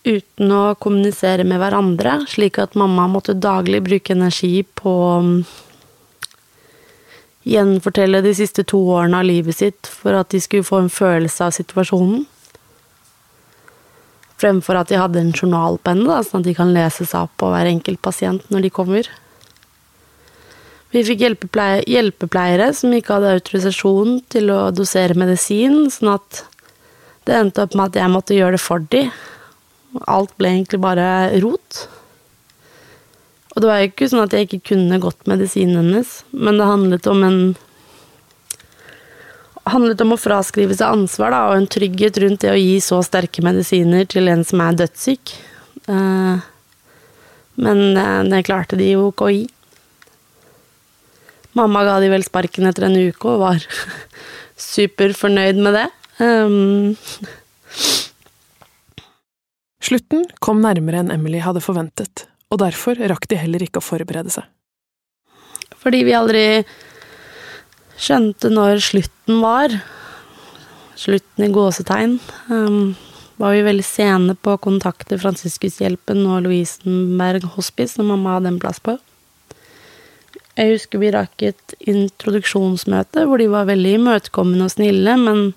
uten 0.05 0.51
å 0.53 0.75
kommunisere 0.77 1.43
med 1.47 1.57
hverandre, 1.59 2.19
slik 2.29 2.59
at 2.61 2.77
mamma 2.77 3.07
måtte 3.09 3.33
daglig 3.33 3.81
bruke 3.87 4.13
energi 4.13 4.59
på 4.77 4.91
å 4.91 5.13
um, 5.23 5.31
gjenfortelle 7.45 8.21
de 8.25 8.33
siste 8.37 8.65
to 8.69 8.79
årene 8.93 9.21
av 9.21 9.27
livet 9.27 9.57
sitt 9.57 9.89
for 9.89 10.17
at 10.17 10.31
de 10.33 10.41
skulle 10.41 10.65
få 10.65 10.83
en 10.83 10.93
følelse 10.93 11.47
av 11.47 11.53
situasjonen. 11.57 12.23
Fremfor 14.41 14.77
at 14.77 14.91
de 14.91 14.99
hadde 14.99 15.21
en 15.21 15.33
journalpenne, 15.33 16.21
sånn 16.27 16.43
at 16.43 16.49
de 16.49 16.55
kan 16.57 16.73
lese 16.75 17.05
seg 17.07 17.27
opp 17.27 17.37
på 17.41 17.49
hver 17.53 17.69
enkelt 17.69 18.01
pasient 18.05 18.49
når 18.53 18.67
de 18.67 18.73
kommer. 18.77 19.09
Vi 20.95 21.01
fikk 21.03 21.25
hjelpepleiere, 21.25 22.69
som 22.71 22.93
ikke 22.95 23.17
hadde 23.17 23.33
autorisasjon 23.35 24.21
til 24.31 24.51
å 24.53 24.69
dosere 24.71 25.17
medisin, 25.19 25.89
sånn 25.91 26.13
at 26.13 26.45
det 27.27 27.35
endte 27.35 27.65
opp 27.65 27.75
med 27.75 27.89
at 27.89 27.99
jeg 27.99 28.13
måtte 28.13 28.37
gjøre 28.37 28.55
det 28.55 28.63
for 28.63 28.85
de. 28.93 29.01
Alt 30.07 30.31
ble 30.39 30.53
egentlig 30.53 30.79
bare 30.85 31.07
rot. 31.43 31.81
Og 33.55 33.63
det 33.63 33.69
var 33.69 33.81
jo 33.81 33.89
ikke 33.89 34.07
sånn 34.11 34.23
at 34.23 34.35
jeg 34.35 34.47
ikke 34.47 34.71
kunne 34.71 35.01
gått 35.03 35.27
medisinen 35.27 35.81
hennes, 35.81 36.21
men 36.31 36.61
det 36.61 36.69
handlet 36.71 37.11
om 37.11 37.27
en 37.27 37.39
handlet 39.65 40.01
om 40.03 40.13
å 40.13 40.21
fraskrive 40.21 40.75
seg 40.77 40.93
ansvar 40.93 41.33
da, 41.33 41.41
og 41.49 41.57
en 41.57 41.69
trygghet 41.75 42.19
rundt 42.21 42.43
det 42.45 42.51
å 42.53 42.59
gi 42.59 42.77
så 42.83 43.01
sterke 43.03 43.43
medisiner 43.43 44.05
til 44.07 44.29
en 44.29 44.45
som 44.45 44.61
er 44.61 44.77
dødssyk. 44.83 45.33
Uh, 45.89 46.37
men 47.57 47.81
uh, 47.97 48.21
det 48.29 48.45
klarte 48.45 48.77
de 48.79 48.91
jo 48.93 49.09
ikke 49.09 49.27
å 49.27 49.33
gi. 49.33 49.45
Mamma 51.55 51.85
ga 51.87 51.99
de 52.03 52.11
vel 52.11 52.25
sparken 52.25 52.67
etter 52.67 52.89
en 52.89 52.97
uke 52.99 53.31
og 53.31 53.43
var 53.45 53.63
superfornøyd 54.71 55.61
med 55.63 55.77
det. 55.79 55.87
Um, 56.19 56.95
Slutten 59.85 60.23
kom 60.41 60.63
nærmere 60.63 61.03
enn 61.03 61.13
Emily 61.13 61.41
hadde 61.43 61.61
forventet, 61.61 62.25
og 62.49 62.63
derfor 62.63 62.97
rakk 63.11 63.27
de 63.29 63.37
heller 63.37 63.61
ikke 63.61 63.81
å 63.81 63.85
forberede 63.85 64.33
seg. 64.33 64.47
Fordi 65.77 65.99
vi 66.07 66.15
aldri 66.17 66.45
skjønte 68.01 68.49
når 68.49 68.81
slutten 68.81 69.43
var. 69.43 69.75
Slutten 70.97 71.45
i 71.45 71.51
gåsetegn. 71.53 72.15
Um, 72.49 72.95
var 73.37 73.53
vi 73.53 73.65
veldig 73.67 73.85
sene 73.85 74.33
på 74.39 74.55
å 74.55 74.61
kontakte 74.63 75.19
Fransiskushjelpen 75.19 76.23
og 76.23 76.45
Lovisenberg 76.45 77.45
Hospice, 77.57 77.97
som 77.97 78.09
mamma 78.09 78.37
hadde 78.37 78.53
en 78.53 78.61
plass 78.63 78.79
på. 78.81 78.95
Jeg 80.55 80.71
husker 80.71 81.01
vi 81.01 81.11
rakk 81.11 81.43
et 81.43 81.73
introduksjonsmøte 81.83 83.25
hvor 83.27 83.41
de 83.41 83.49
var 83.51 83.67
veldig 83.67 83.97
imøtekommende 83.97 84.69
og 84.69 84.71
snille, 84.71 85.17
men 85.19 85.49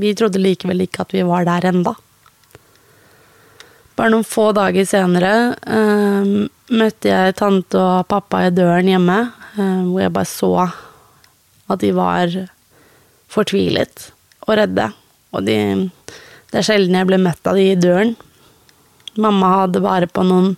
vi 0.00 0.14
trodde 0.16 0.40
likevel 0.40 0.86
ikke 0.86 1.04
at 1.04 1.12
vi 1.12 1.24
var 1.28 1.44
der 1.44 1.66
enda. 1.68 1.92
Bare 3.98 4.14
noen 4.14 4.24
få 4.24 4.46
dager 4.56 4.86
senere 4.88 5.32
eh, 5.68 6.30
møtte 6.72 7.10
jeg 7.10 7.36
tante 7.36 7.76
og 7.76 8.08
pappa 8.08 8.46
i 8.46 8.54
døren 8.56 8.88
hjemme, 8.88 9.18
eh, 9.60 9.82
hvor 9.90 10.00
jeg 10.00 10.14
bare 10.16 10.30
så 10.30 10.54
at 11.70 11.84
de 11.84 11.92
var 11.92 12.32
fortvilet 13.30 14.08
og 14.46 14.56
redde. 14.62 14.88
Og 15.36 15.44
de 15.44 15.90
Det 16.50 16.58
er 16.58 16.66
sjelden 16.66 16.96
jeg 16.96 17.06
ble 17.06 17.20
møtt 17.22 17.46
av 17.46 17.54
de 17.54 17.68
i 17.70 17.78
døren. 17.78 18.16
Mamma 19.20 19.52
hadde 19.60 19.84
bare 19.84 20.08
på 20.10 20.24
noen 20.26 20.56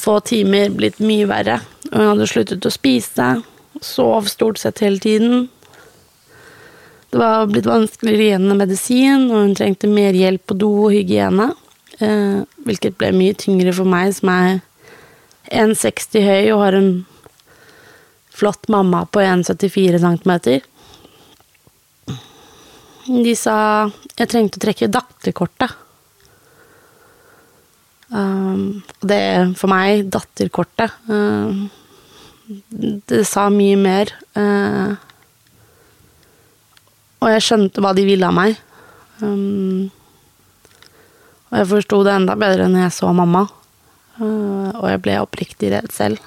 få 0.00 0.16
timer 0.26 0.72
blitt 0.74 0.98
mye 0.98 1.28
verre. 1.30 1.60
Hun 1.94 2.08
hadde 2.10 2.26
sluttet 2.26 2.66
å 2.66 2.72
spise, 2.74 3.28
sov 3.78 4.26
stort 4.26 4.58
sett 4.58 4.82
hele 4.82 4.98
tiden. 4.98 5.46
Det 7.14 7.20
var 7.20 7.46
blitt 7.46 7.68
vanskeligere 7.70 8.24
igjen 8.24 8.48
med 8.50 8.64
medisin, 8.64 9.28
og 9.30 9.44
hun 9.44 9.52
trengte 9.54 9.86
mer 9.86 10.16
hjelp 10.18 10.42
på 10.50 10.56
do 10.58 10.70
og 10.88 10.94
hygiene. 10.96 11.52
Eh, 12.02 12.40
hvilket 12.66 12.96
ble 12.98 13.12
mye 13.14 13.36
tyngre 13.38 13.70
for 13.76 13.86
meg, 13.86 14.10
som 14.16 14.32
er 14.34 14.56
1,60 15.54 16.26
høy 16.26 16.50
og 16.56 16.64
har 16.64 16.78
en 16.80 16.90
flott 18.34 18.66
mamma 18.72 19.04
på 19.06 19.22
1,74 19.22 20.02
cm. 20.02 20.32
De 23.04 23.36
sa 23.38 23.56
jeg 24.16 24.30
trengte 24.32 24.58
å 24.58 24.64
trekke 24.64 24.90
datterkortet. 24.90 25.78
Um, 28.14 28.82
det 29.06 29.22
for 29.58 29.70
meg, 29.70 30.08
datterkortet 30.12 30.92
uh, 31.10 31.54
Det 32.44 33.24
sa 33.28 33.48
mye 33.52 33.76
mer. 33.80 34.12
Eh, 34.36 34.94
og 37.24 37.32
jeg 37.32 37.44
skjønte 37.46 37.80
hva 37.80 37.94
de 37.96 38.04
ville 38.04 38.28
av 38.28 38.36
meg. 38.36 38.58
Um, 39.22 39.88
og 41.48 41.60
jeg 41.60 41.70
forsto 41.70 42.00
det 42.04 42.12
enda 42.12 42.34
bedre 42.36 42.66
når 42.68 42.88
jeg 42.88 42.96
så 42.98 43.12
mamma, 43.14 43.46
Uh, 44.14 44.70
og 44.78 44.84
jeg 44.86 45.00
ble 45.02 45.14
oppriktig 45.18 45.72
redd 45.72 45.90
selv. 45.90 46.20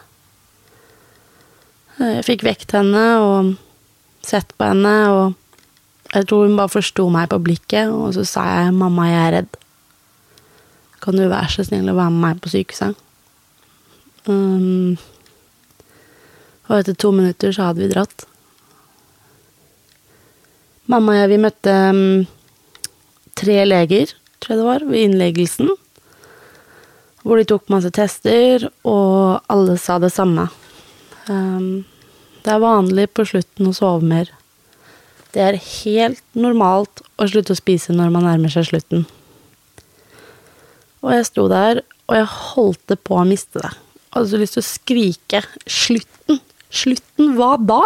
Eh, 1.97 2.17
jeg 2.17 2.25
fikk 2.27 2.43
vekt 2.43 2.73
henne 2.75 3.03
og 3.23 3.53
sett 4.27 4.51
på 4.59 4.67
henne, 4.67 4.95
og 5.07 6.11
jeg 6.11 6.27
tror 6.27 6.43
hun 6.43 6.57
bare 6.59 6.73
forsto 6.73 7.05
meg 7.13 7.29
på 7.31 7.39
blikket, 7.45 7.87
og 7.87 8.11
så 8.17 8.25
sa 8.27 8.43
jeg 8.43 8.73
'mamma, 8.75 9.07
jeg 9.07 9.21
er 9.21 9.31
redd'. 9.37 9.55
Kan 10.99 11.15
du 11.15 11.29
være 11.29 11.47
så 11.47 11.63
snill 11.63 11.87
å 11.89 11.95
være 11.95 12.11
med 12.11 12.21
meg 12.27 12.41
på 12.41 12.51
sykehuset? 12.51 12.95
Um, 14.27 14.97
og 16.67 16.79
etter 16.79 16.95
to 16.99 17.11
minutter 17.15 17.53
så 17.55 17.69
hadde 17.69 17.83
vi 17.83 17.91
dratt. 17.91 18.27
Mamma 20.87 21.13
og 21.13 21.19
jeg, 21.19 21.31
vi 21.33 21.41
møtte 21.43 21.75
um, 21.91 22.05
tre 23.37 23.59
leger 23.67 24.13
tror 24.39 24.53
jeg 24.53 24.61
det 24.61 24.67
var, 24.67 24.85
ved 24.87 25.03
innleggelsen. 25.03 25.71
Hvor 27.23 27.39
de 27.39 27.47
tok 27.49 27.67
masse 27.73 27.91
tester, 27.95 28.69
og 28.87 29.41
alle 29.51 29.77
sa 29.81 29.97
det 29.99 30.13
samme. 30.13 30.47
Um, 31.27 31.85
det 32.45 32.53
er 32.53 32.63
vanlig 32.63 33.09
på 33.11 33.25
slutten 33.27 33.67
å 33.67 33.75
sove 33.75 34.05
mer. 34.07 34.31
Det 35.33 35.43
er 35.43 35.59
helt 35.59 36.23
normalt 36.37 37.03
å 37.19 37.27
slutte 37.27 37.53
å 37.53 37.59
spise 37.59 37.95
når 37.95 38.13
man 38.13 38.27
nærmer 38.29 38.53
seg 38.53 38.69
slutten. 38.69 39.03
Og 41.03 41.11
jeg 41.13 41.27
sto 41.27 41.47
der, 41.51 41.83
og 42.07 42.15
jeg 42.15 42.31
holdt 42.31 42.95
på 43.03 43.19
å 43.19 43.27
miste 43.27 43.59
det. 43.59 43.73
Jeg 44.07 44.15
hadde 44.15 44.31
så 44.31 44.39
lyst 44.41 44.55
til 44.55 44.63
å 44.63 44.71
skrike 44.71 45.41
'slutten'! 45.67 46.46
Slutten, 46.77 47.33
hva 47.37 47.55
da? 47.57 47.81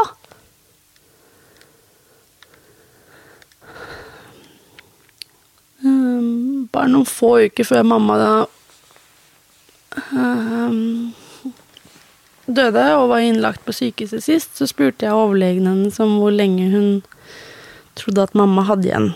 Um, 5.82 6.68
bare 6.74 6.92
noen 6.92 7.08
få 7.10 7.38
uker 7.48 7.66
før 7.66 7.88
mamma 7.88 8.18
da 8.20 8.34
um, 10.14 11.14
døde 12.46 12.84
og 12.98 13.10
var 13.12 13.24
innlagt 13.26 13.64
på 13.66 13.76
sykehuset 13.76 14.24
sist, 14.24 14.58
så 14.58 14.68
spurte 14.70 15.08
jeg 15.08 15.16
overlegen 15.16 15.70
hennes 15.70 16.00
om 16.04 16.18
hvor 16.20 16.34
lenge 16.36 16.68
hun 16.74 16.90
trodde 18.00 18.28
at 18.28 18.36
mamma 18.38 18.66
hadde 18.68 18.90
igjen. 18.90 19.10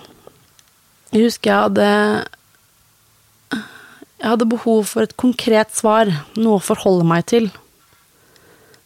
Jeg 1.13 1.27
husker 1.29 1.51
jeg 1.51 1.61
hadde 1.67 1.89
Jeg 4.15 4.31
hadde 4.31 4.47
behov 4.49 4.87
for 4.89 5.05
et 5.05 5.17
konkret 5.19 5.75
svar, 5.75 6.09
noe 6.39 6.57
å 6.57 6.63
forholde 6.63 7.05
meg 7.05 7.27
til. 7.29 7.51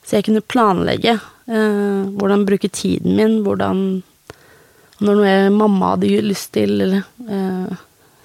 Så 0.09 0.17
jeg 0.17 0.25
kunne 0.25 0.41
planlegge 0.41 1.11
eh, 1.13 2.05
hvordan 2.17 2.47
bruke 2.49 2.71
tiden 2.73 3.13
min, 3.13 3.43
hvordan 3.45 4.01
Når 4.99 5.15
noe 5.15 5.33
mamma 5.53 5.93
hadde 5.93 6.23
lyst 6.25 6.49
til, 6.57 6.73
eller 6.83 7.05
eh, 7.31 7.77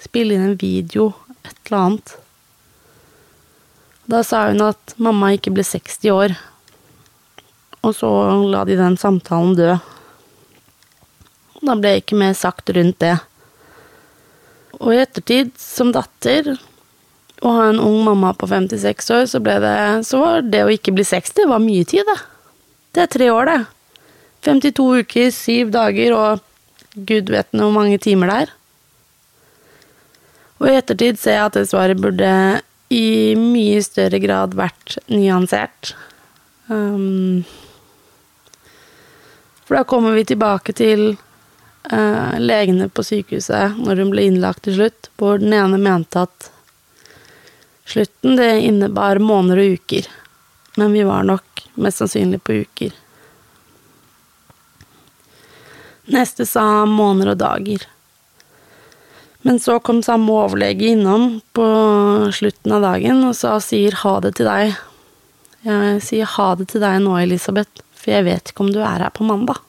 spille 0.03 0.35
inn 0.35 0.47
en 0.49 0.57
video, 0.59 1.13
et 1.45 1.53
eller 1.69 1.77
annet. 1.79 2.15
Da 4.11 4.25
sa 4.27 4.49
hun 4.49 4.65
at 4.65 4.97
mamma 4.99 5.31
ikke 5.37 5.53
ble 5.55 5.63
60 5.63 6.11
år. 6.11 6.35
Og 7.87 7.95
så 7.95 8.11
la 8.51 8.65
de 8.67 8.81
den 8.81 8.99
samtalen 8.99 9.55
dø. 9.55 9.77
Da 11.61 11.77
ble 11.79 11.95
jeg 11.95 12.03
ikke 12.03 12.19
mer 12.25 12.35
sagt 12.35 12.75
rundt 12.75 12.99
det. 13.05 13.15
Og 14.81 14.97
i 14.97 15.01
ettertid, 15.05 15.55
som 15.61 15.95
datter, 15.95 16.57
å 17.45 17.53
ha 17.53 17.69
en 17.69 17.81
ung 17.83 18.01
mamma 18.07 18.33
på 18.37 18.49
56 18.49 19.11
år, 19.13 19.27
så 19.29 19.39
det 19.39 20.07
Så 20.07 20.19
var 20.19 20.43
det 20.43 20.65
å 20.65 20.73
ikke 20.73 20.95
bli 20.97 21.05
60 21.05 21.43
det 21.43 21.49
var 21.49 21.61
mye 21.61 21.85
tid, 21.85 22.05
det. 22.09 22.21
Det 22.95 23.03
er 23.03 23.07
tre 23.13 23.31
år, 23.31 23.45
det. 23.45 23.61
52 24.45 24.87
uker, 25.05 25.31
syv 25.31 25.71
dager 25.71 26.13
og 26.13 26.41
gud 26.95 27.31
vet 27.31 27.49
hvor 27.51 27.73
mange 27.75 27.99
timer 27.99 28.31
det 28.31 28.37
er. 28.45 28.55
Og 30.61 30.71
i 30.71 30.77
ettertid 30.79 31.19
ser 31.19 31.39
jeg 31.39 31.49
at 31.49 31.59
det 31.59 31.69
svaret 31.69 32.01
burde 32.01 32.31
i 32.95 33.35
mye 33.37 33.83
større 33.83 34.21
grad 34.23 34.55
vært 34.57 34.99
nyansert. 35.11 35.95
Um, 36.69 37.45
for 39.65 39.81
da 39.81 39.85
kommer 39.89 40.15
vi 40.17 40.25
tilbake 40.29 40.73
til 40.77 41.17
uh, 41.91 42.35
legene 42.39 42.89
på 42.89 43.05
sykehuset 43.05 43.81
når 43.81 44.05
hun 44.05 44.13
ble 44.15 44.29
innlagt 44.29 44.65
til 44.69 44.79
slutt, 44.79 45.11
hvor 45.19 45.41
den 45.43 45.57
ene 45.57 45.81
mente 45.81 46.25
at 46.29 46.51
slutten 47.85 48.37
det 48.37 48.51
innebar 48.67 49.21
måneder 49.23 49.63
og 49.63 49.79
uker. 49.79 50.09
Men 50.77 50.93
vi 50.93 51.05
var 51.07 51.27
nok 51.27 51.67
mest 51.75 52.03
sannsynlig 52.03 52.43
på 52.45 52.61
uker. 52.65 52.95
Neste 56.15 56.47
sa 56.47 56.85
måneder 56.85 57.33
og 57.33 57.41
dager. 57.41 57.87
Men 59.45 59.61
så 59.61 59.79
kom 59.85 60.03
samme 60.03 60.33
overlege 60.33 60.95
innom 60.95 61.41
på 61.53 61.65
slutten 62.33 62.73
av 62.73 62.85
dagen 62.85 63.23
og 63.29 63.37
sa 63.37 63.59
sier 63.61 63.97
ha 64.01 64.17
det 64.25 64.35
til 64.39 64.49
deg. 64.49 64.75
Jeg 65.65 66.01
sier 66.05 66.29
ha 66.37 66.49
det 66.61 66.69
til 66.73 66.85
deg 66.85 66.99
nå, 67.05 67.13
Elisabeth, 67.21 67.85
for 67.97 68.13
jeg 68.13 68.27
vet 68.27 68.51
ikke 68.51 68.65
om 68.65 68.73
du 68.73 68.81
er 68.81 69.05
her 69.05 69.13
på 69.13 69.25
mandag. 69.29 69.61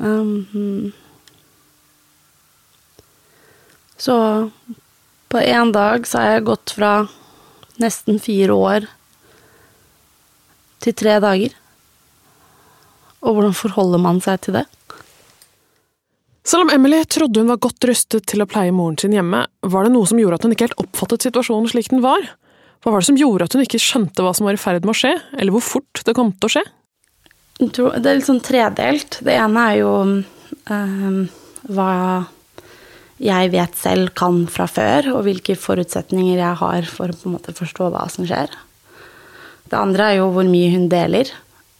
Um, 0.00 0.92
så 4.00 4.16
på 5.30 5.38
én 5.38 5.70
dag 5.72 6.06
så 6.08 6.18
har 6.18 6.34
jeg 6.34 6.48
gått 6.48 6.74
fra 6.74 6.94
nesten 7.80 8.18
fire 8.22 8.56
år 8.56 8.88
til 10.82 10.96
tre 10.96 11.16
dager. 11.22 11.54
Og 13.20 13.36
hvordan 13.36 13.56
forholder 13.56 14.02
man 14.02 14.20
seg 14.24 14.40
til 14.46 14.58
det? 14.58 14.66
Selv 16.50 16.64
om 16.66 16.72
Emily 16.74 17.02
trodde 17.04 17.42
hun 17.42 17.50
var 17.52 17.60
godt 17.62 17.84
rustet 17.86 18.26
til 18.32 18.42
å 18.42 18.48
pleie 18.48 18.72
moren 18.74 18.96
sin 18.98 19.14
hjemme, 19.14 19.44
var 19.62 19.86
det 19.86 19.92
noe 19.94 20.08
som 20.08 20.18
gjorde 20.18 20.40
at 20.40 20.46
hun 20.46 20.54
ikke 20.56 20.70
helt 20.70 20.82
oppfattet 20.82 21.28
situasjonen 21.28 21.70
slik 21.70 21.92
den 21.92 22.02
var? 22.02 22.24
Hva 22.80 22.94
var 22.94 23.04
det 23.04 23.10
som 23.10 23.20
gjorde 23.20 23.46
at 23.46 23.54
hun 23.54 23.62
ikke 23.62 23.82
skjønte 23.82 24.24
hva 24.24 24.32
som 24.34 24.48
var 24.48 24.56
i 24.56 24.60
ferd 24.60 24.88
med 24.88 24.94
å 24.94 24.98
skje, 24.98 25.12
eller 25.36 25.54
hvor 25.54 25.62
fort 25.62 26.02
det 26.06 26.16
kom 26.16 26.32
til 26.32 26.48
å 26.48 26.52
skje? 26.56 26.64
Det 27.60 28.08
er 28.08 28.16
litt 28.16 28.26
sånn 28.26 28.40
tredelt. 28.42 29.20
Det 29.20 29.36
ene 29.36 29.66
er 29.68 29.78
jo 29.82 29.92
øh, 30.08 31.18
hva 31.76 31.90
jeg 33.20 33.52
vet 33.52 33.76
selv 33.76 34.14
kan 34.16 34.46
fra 34.48 34.64
før, 34.70 35.10
og 35.12 35.24
hvilke 35.26 35.56
forutsetninger 35.58 36.40
jeg 36.40 36.56
har 36.62 36.88
for 36.88 37.12
å 37.12 37.16
på 37.16 37.28
en 37.28 37.36
måte 37.36 37.56
forstå 37.56 37.90
hva 37.92 38.06
som 38.12 38.24
skjer. 38.28 38.52
Det 39.70 39.76
andre 39.78 40.08
er 40.08 40.18
jo 40.18 40.30
hvor 40.34 40.48
mye 40.48 40.70
hun 40.72 40.88
deler, 40.90 41.28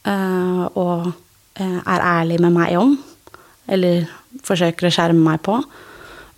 øh, 0.07 0.65
og 0.77 1.09
øh, 1.09 1.79
er 1.81 2.05
ærlig 2.05 2.41
med 2.45 2.55
meg 2.55 2.77
om. 2.79 2.93
Eller 3.71 4.05
forsøker 4.45 4.89
å 4.89 4.93
skjerme 4.93 5.25
meg 5.25 5.41
på. 5.47 5.57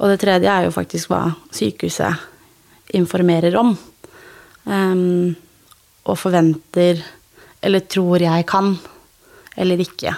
Og 0.02 0.10
det 0.10 0.20
tredje 0.22 0.50
er 0.50 0.66
jo 0.66 0.74
faktisk 0.74 1.10
hva 1.12 1.24
sykehuset 1.54 2.94
informerer 2.98 3.56
om. 3.58 3.74
Um, 4.64 5.34
og 6.06 6.18
forventer, 6.18 7.00
eller 7.62 7.84
tror 7.90 8.22
jeg 8.22 8.46
kan, 8.50 8.74
eller 9.58 9.82
ikke. 9.82 10.14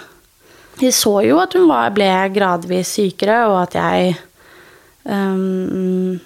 Vi 0.79 0.91
så 0.93 1.19
jo 1.25 1.37
at 1.41 1.55
hun 1.57 1.69
ble 1.95 2.09
gradvis 2.35 2.95
sykere, 2.97 3.43
og 3.49 3.59
at 3.63 3.77
jeg 3.77 4.15
um, 5.05 6.19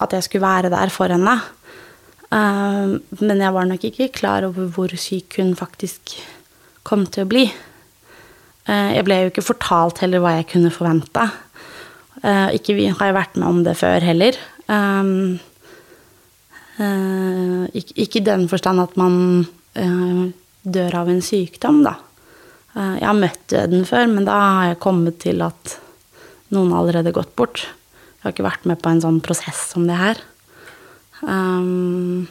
At 0.00 0.12
jeg 0.16 0.26
skulle 0.26 0.46
være 0.46 0.70
der 0.70 0.90
for 0.90 1.12
henne. 1.12 1.36
Um, 2.32 2.96
men 3.20 3.42
jeg 3.44 3.52
var 3.52 3.66
nok 3.68 3.82
ikke 3.84 4.08
klar 4.08 4.46
over 4.46 4.70
hvor 4.72 4.92
syk 4.96 5.36
hun 5.36 5.52
faktisk 5.56 6.14
kom 6.82 7.04
til 7.04 7.26
å 7.26 7.28
bli. 7.28 7.44
Uh, 8.64 8.90
jeg 8.96 9.04
ble 9.04 9.18
jo 9.20 9.32
ikke 9.32 9.44
fortalt 9.44 10.00
heller 10.00 10.22
hva 10.22 10.38
jeg 10.38 10.48
kunne 10.54 10.72
forvente. 10.72 11.26
Uh, 12.22 12.48
ikke 12.56 12.78
har 12.88 13.10
jeg 13.10 13.18
vært 13.18 13.36
med 13.36 13.48
om 13.50 13.60
det 13.66 13.76
før 13.76 14.06
heller. 14.06 14.38
Um, 14.66 15.40
ikke 16.80 18.22
i 18.22 18.24
den 18.24 18.46
forstand 18.48 18.80
at 18.80 18.96
man 18.98 19.44
dør 19.76 20.94
av 20.98 21.10
en 21.12 21.20
sykdom, 21.22 21.82
da. 21.84 21.92
Jeg 22.74 23.04
har 23.04 23.18
møtt 23.18 23.44
døden 23.52 23.84
før, 23.86 24.08
men 24.10 24.26
da 24.26 24.38
har 24.40 24.70
jeg 24.70 24.80
kommet 24.82 25.20
til 25.22 25.44
at 25.44 25.76
noen 26.56 26.72
har 26.72 26.80
allerede 26.80 27.12
gått 27.14 27.36
bort. 27.38 27.62
Jeg 28.22 28.28
har 28.28 28.34
ikke 28.36 28.46
vært 28.46 28.66
med 28.70 28.78
på 28.78 28.90
en 28.92 29.00
sånn 29.02 29.16
prosess 29.24 29.64
som 29.72 29.88
det 29.88 29.96
her. 29.98 30.18
Um, 31.26 32.28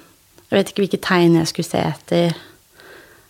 jeg 0.48 0.56
vet 0.56 0.72
ikke 0.72 0.86
hvilke 0.86 1.00
tegn 1.04 1.36
jeg 1.36 1.50
skulle 1.52 1.68
se 1.68 1.82
etter. 1.84 2.38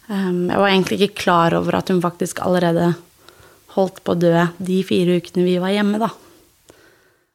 Um, 0.05 0.45
jeg 0.45 0.61
var 0.61 0.69
egentlig 0.69 0.99
ikke 1.01 1.23
klar 1.23 1.55
over 1.57 1.79
at 1.79 1.89
hun 1.89 2.03
faktisk 2.03 2.43
allerede 2.45 2.91
holdt 3.73 4.03
på 4.05 4.13
å 4.13 4.21
dø 4.21 4.45
de 4.61 4.77
fire 4.85 5.17
ukene 5.17 5.47
vi 5.47 5.57
var 5.63 5.73
hjemme, 5.73 6.03
da. 6.05 6.11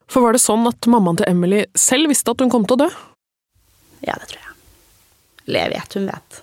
For 0.06 0.22
var 0.22 0.36
det 0.36 0.44
sånn 0.46 0.62
at 0.70 0.86
mammaen 0.86 1.18
til 1.18 1.26
Emily 1.26 1.64
selv 1.74 2.12
visste 2.12 2.30
at 2.30 2.46
hun 2.46 2.52
kom 2.52 2.66
til 2.68 2.78
å 2.78 2.84
dø? 2.86 2.90
Ja, 4.06 4.14
det 4.14 4.30
tror 4.30 4.44
jeg. 4.44 4.56
Eller 5.48 5.64
jeg 5.64 5.74
vet 5.74 5.98
hun 5.98 6.10
vet. 6.12 6.42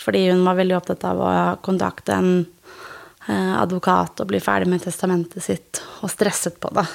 Fordi 0.00 0.24
hun 0.30 0.46
var 0.46 0.62
veldig 0.62 0.78
opptatt 0.78 1.10
av 1.10 1.26
å 1.26 1.30
kontakte 1.66 2.14
en 2.22 2.32
eh, 3.26 3.54
advokat 3.58 4.22
og 4.22 4.30
bli 4.30 4.38
ferdig 4.42 4.70
med 4.70 4.86
testamentet 4.86 5.42
sitt, 5.42 5.82
og 6.04 6.12
stresset 6.14 6.62
på 6.62 6.70
det. 6.78 6.86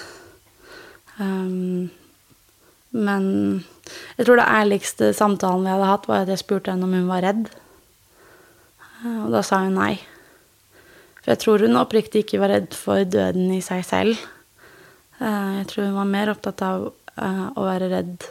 Um, 1.20 1.92
men 2.96 3.26
jeg 4.16 4.26
tror 4.26 4.40
det 4.40 4.48
ærligste 4.48 5.12
samtalen 5.16 5.66
vi 5.66 5.74
hadde 5.74 5.90
hatt, 5.90 6.10
var 6.10 6.24
at 6.24 6.32
jeg 6.32 6.44
spurte 6.44 6.72
henne 6.72 6.88
om 6.88 6.96
hun 6.96 7.10
var 7.12 7.26
redd. 7.26 7.48
Og 9.06 9.32
da 9.34 9.42
sa 9.46 9.62
hun 9.66 9.76
nei. 9.78 9.98
For 11.22 11.34
jeg 11.34 11.42
tror 11.42 11.66
hun 11.66 11.80
oppriktig 11.80 12.24
ikke 12.24 12.40
var 12.42 12.54
redd 12.54 12.78
for 12.78 13.04
døden 13.04 13.52
i 13.56 13.62
seg 13.66 13.84
selv. 13.86 14.22
Eh, 15.20 15.52
jeg 15.60 15.68
tror 15.72 15.88
hun 15.90 16.00
var 16.00 16.10
mer 16.10 16.32
opptatt 16.32 16.64
av 16.66 16.88
eh, 16.88 17.46
å 17.56 17.66
være 17.66 17.92
redd 17.92 18.28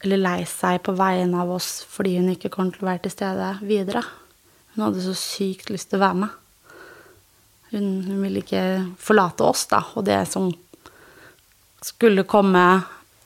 eller 0.00 0.20
lei 0.20 0.38
seg 0.48 0.80
på 0.86 0.94
vegne 0.96 1.42
av 1.42 1.50
oss 1.52 1.82
fordi 1.90 2.14
hun 2.16 2.30
ikke 2.32 2.52
kom 2.52 2.70
til 2.72 2.86
å 2.86 2.88
være 2.88 3.04
til 3.04 3.14
stede 3.18 3.50
videre. 3.66 4.04
Hun 4.72 4.86
hadde 4.86 5.04
så 5.04 5.16
sykt 5.18 5.72
lyst 5.72 5.90
til 5.90 6.00
å 6.00 6.04
være 6.06 6.20
med. 6.22 6.38
Hun, 7.70 7.88
hun 8.06 8.22
ville 8.24 8.40
ikke 8.40 8.64
forlate 8.98 9.44
oss, 9.46 9.66
da, 9.70 9.82
og 9.94 10.06
det 10.08 10.22
som 10.30 10.48
skulle 11.84 12.26
komme 12.28 12.64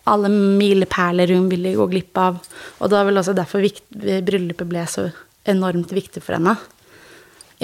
alle 0.04 0.28
milepæler 0.28 1.32
hun 1.32 1.48
ville 1.48 1.74
gå 1.78 1.86
glipp 1.88 2.18
av. 2.20 2.38
Og 2.78 2.90
det 2.90 2.98
var 2.98 3.08
vel 3.08 3.20
også 3.20 3.34
derfor 3.36 3.64
bryllupet 3.94 4.68
ble 4.68 4.84
så 4.90 5.08
enormt 5.48 5.92
viktig 5.96 6.22
for 6.24 6.36
henne. 6.36 6.56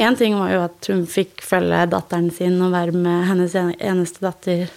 Én 0.00 0.16
ting 0.16 0.37
var 0.38 0.53
jo 0.55 0.62
at 0.64 0.88
hun 0.88 1.03
fikk 1.11 1.42
følge 1.44 1.83
datteren 1.92 2.31
sin 2.33 2.61
og 2.64 2.72
være 2.72 2.96
med 2.96 3.26
hennes 3.29 3.57
eneste 3.59 4.22
datter 4.24 4.70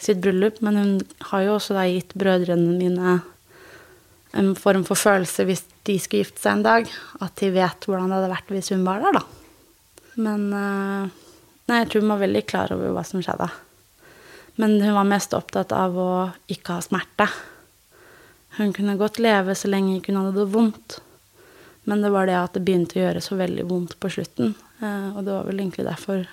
sitt 0.00 0.20
bryllup, 0.20 0.58
men 0.64 0.76
hun 0.76 0.92
har 1.30 1.44
jo 1.46 1.56
også 1.56 1.76
da 1.76 1.86
gitt 1.88 2.16
brødrene 2.18 2.76
mine 2.76 3.20
en 4.36 4.52
form 4.58 4.84
for 4.86 4.98
følelse 4.98 5.44
hvis 5.48 5.64
de 5.88 5.96
skulle 5.98 6.24
gifte 6.24 6.42
seg 6.42 6.58
en 6.58 6.66
dag, 6.66 6.92
at 7.20 7.40
de 7.40 7.50
vet 7.54 7.88
hvordan 7.88 8.10
det 8.10 8.18
hadde 8.18 8.32
vært 8.34 8.52
hvis 8.54 8.70
hun 8.74 8.84
var 8.86 9.02
der, 9.04 9.18
da. 9.18 9.24
Men 10.20 10.46
eh, 10.54 11.18
Nei, 11.70 11.84
jeg 11.84 11.90
tror 11.90 12.02
hun 12.02 12.10
var 12.10 12.22
veldig 12.24 12.40
klar 12.50 12.72
over 12.74 12.94
hva 12.96 13.02
som 13.06 13.22
skjedde. 13.22 13.46
Men 14.58 14.80
hun 14.80 14.96
var 14.96 15.08
mest 15.08 15.34
opptatt 15.36 15.72
av 15.72 15.96
å 15.98 16.10
ikke 16.50 16.78
ha 16.78 16.84
smerte. 16.84 17.28
Hun 18.58 18.74
kunne 18.76 18.98
godt 19.00 19.20
leve 19.22 19.54
så 19.54 19.70
lenge 19.70 20.00
hun 20.06 20.18
hadde 20.18 20.34
det 20.38 20.50
vondt. 20.52 20.98
Men 21.88 22.02
det 22.02 22.10
var 22.12 22.26
det 22.28 22.36
at 22.36 22.56
det 22.56 22.64
begynte 22.66 22.98
å 22.98 23.04
gjøre 23.04 23.22
så 23.24 23.38
veldig 23.38 23.64
vondt 23.70 23.96
på 24.02 24.10
slutten. 24.12 24.54
Eh, 24.82 25.08
og 25.14 25.24
det 25.24 25.32
var 25.32 25.48
vel 25.48 25.62
egentlig 25.62 25.86
derfor 25.88 26.26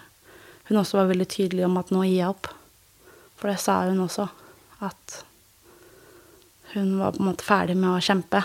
hun 0.67 0.81
også 0.81 0.99
var 0.99 1.11
veldig 1.13 1.27
tydelig 1.31 1.63
om 1.63 1.77
at 1.79 1.93
nå 1.95 2.03
gir 2.03 2.17
jeg 2.17 2.33
opp. 2.33 2.49
For 3.39 3.51
det 3.51 3.61
sa 3.63 3.79
hun 3.87 4.03
også. 4.03 4.27
At 4.83 5.21
hun 6.73 6.97
var 6.99 7.15
på 7.15 7.23
en 7.23 7.29
måte 7.29 7.47
ferdig 7.47 7.77
med 7.79 7.93
å 7.93 8.03
kjempe. 8.03 8.41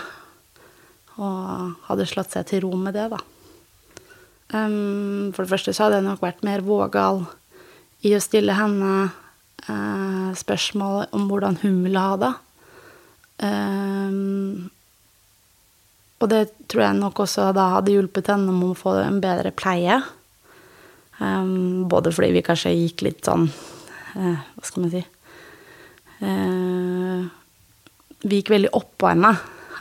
Og 1.19 1.73
hadde 1.89 2.07
slått 2.09 2.31
seg 2.33 2.47
til 2.49 2.63
ro 2.63 2.71
med 2.79 2.95
det, 2.95 3.09
da. 3.11 3.19
For 4.53 5.41
det 5.41 5.49
første 5.49 5.73
så 5.73 5.87
hadde 5.87 5.99
jeg 5.99 6.07
nok 6.07 6.23
vært 6.23 6.45
mer 6.45 6.63
vågal 6.63 7.23
i 8.05 8.13
å 8.15 8.21
stille 8.21 8.55
henne 8.55 9.09
uh, 9.69 10.31
spørsmål 10.37 11.07
om 11.15 11.27
hvordan 11.29 11.59
hun 11.63 11.83
ville 11.85 12.03
ha 12.03 12.17
det. 12.21 12.33
Um, 13.43 14.69
og 16.23 16.29
det 16.31 16.43
tror 16.71 16.85
jeg 16.85 16.99
nok 17.01 17.19
også 17.25 17.49
da 17.55 17.69
hadde 17.75 17.95
hjulpet 17.95 18.29
henne 18.31 18.53
med 18.55 18.71
å 18.71 18.79
få 18.79 18.95
en 19.01 19.19
bedre 19.23 19.51
pleie. 19.55 19.99
Um, 21.19 21.83
både 21.91 22.13
fordi 22.15 22.31
vi 22.37 22.45
kanskje 22.45 22.73
gikk 22.73 23.03
litt 23.05 23.27
sånn 23.27 23.43
uh, 23.45 24.39
Hva 24.55 24.63
skal 24.65 24.81
man 24.81 24.89
si 24.89 25.01
uh, 26.25 27.19
Vi 28.25 28.39
gikk 28.39 28.49
veldig 28.55 28.71
oppå 28.73 29.11
henne. 29.11 29.29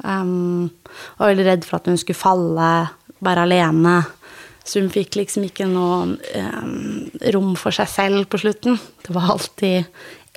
Um, 0.05 0.69
var 1.17 1.33
veldig 1.33 1.47
redd 1.47 1.65
for 1.65 1.79
at 1.79 1.89
hun 1.89 1.97
skulle 2.01 2.19
falle, 2.19 2.69
være 3.25 3.47
alene. 3.47 3.97
Så 4.65 4.81
hun 4.81 4.91
fikk 4.95 5.19
liksom 5.19 5.47
ikke 5.49 5.67
noe 5.67 6.17
eh, 6.35 7.31
rom 7.35 7.55
for 7.59 7.75
seg 7.75 7.91
selv 7.91 8.29
på 8.31 8.41
slutten. 8.43 8.79
Det 9.03 9.15
var 9.15 9.33
alltid 9.35 9.89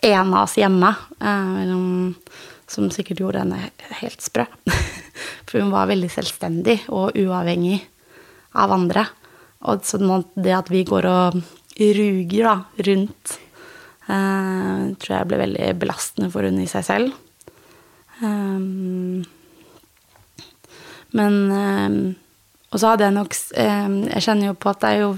en 0.05 0.33
av 0.33 0.43
oss 0.43 0.57
hjemme, 0.57 0.91
eh, 1.21 1.75
som 2.67 2.89
sikkert 2.93 3.21
gjorde 3.21 3.43
henne 3.43 3.69
helt 4.01 4.25
sprø. 4.25 4.47
For 5.45 5.61
hun 5.61 5.71
var 5.71 5.91
veldig 5.91 6.09
selvstendig 6.11 6.79
og 6.89 7.15
uavhengig 7.21 7.77
av 8.57 8.73
andre. 8.73 9.05
Og 9.69 9.85
så 9.85 9.99
det 10.01 10.53
at 10.57 10.71
vi 10.73 10.83
går 10.87 11.07
og 11.09 11.37
ruger 11.77 12.49
da, 12.49 12.55
rundt, 12.87 13.37
eh, 14.09 14.81
tror 14.99 15.15
jeg 15.17 15.29
ble 15.29 15.39
veldig 15.41 15.71
belastende 15.81 16.31
for 16.33 16.47
hun 16.47 16.59
i 16.61 16.69
seg 16.69 16.85
selv. 16.87 17.15
Um, 18.21 19.25
men 21.15 21.33
um, 21.51 21.97
Og 22.75 22.81
så 22.81 22.91
hadde 22.91 23.07
jeg 23.07 23.15
nok 23.15 23.31
um, 23.55 23.99
Jeg 24.09 24.25
kjenner 24.25 24.49
jo 24.49 24.57
på 24.59 24.71
at 24.73 24.81
det 24.83 24.89
er 24.91 25.03
jo 25.05 25.11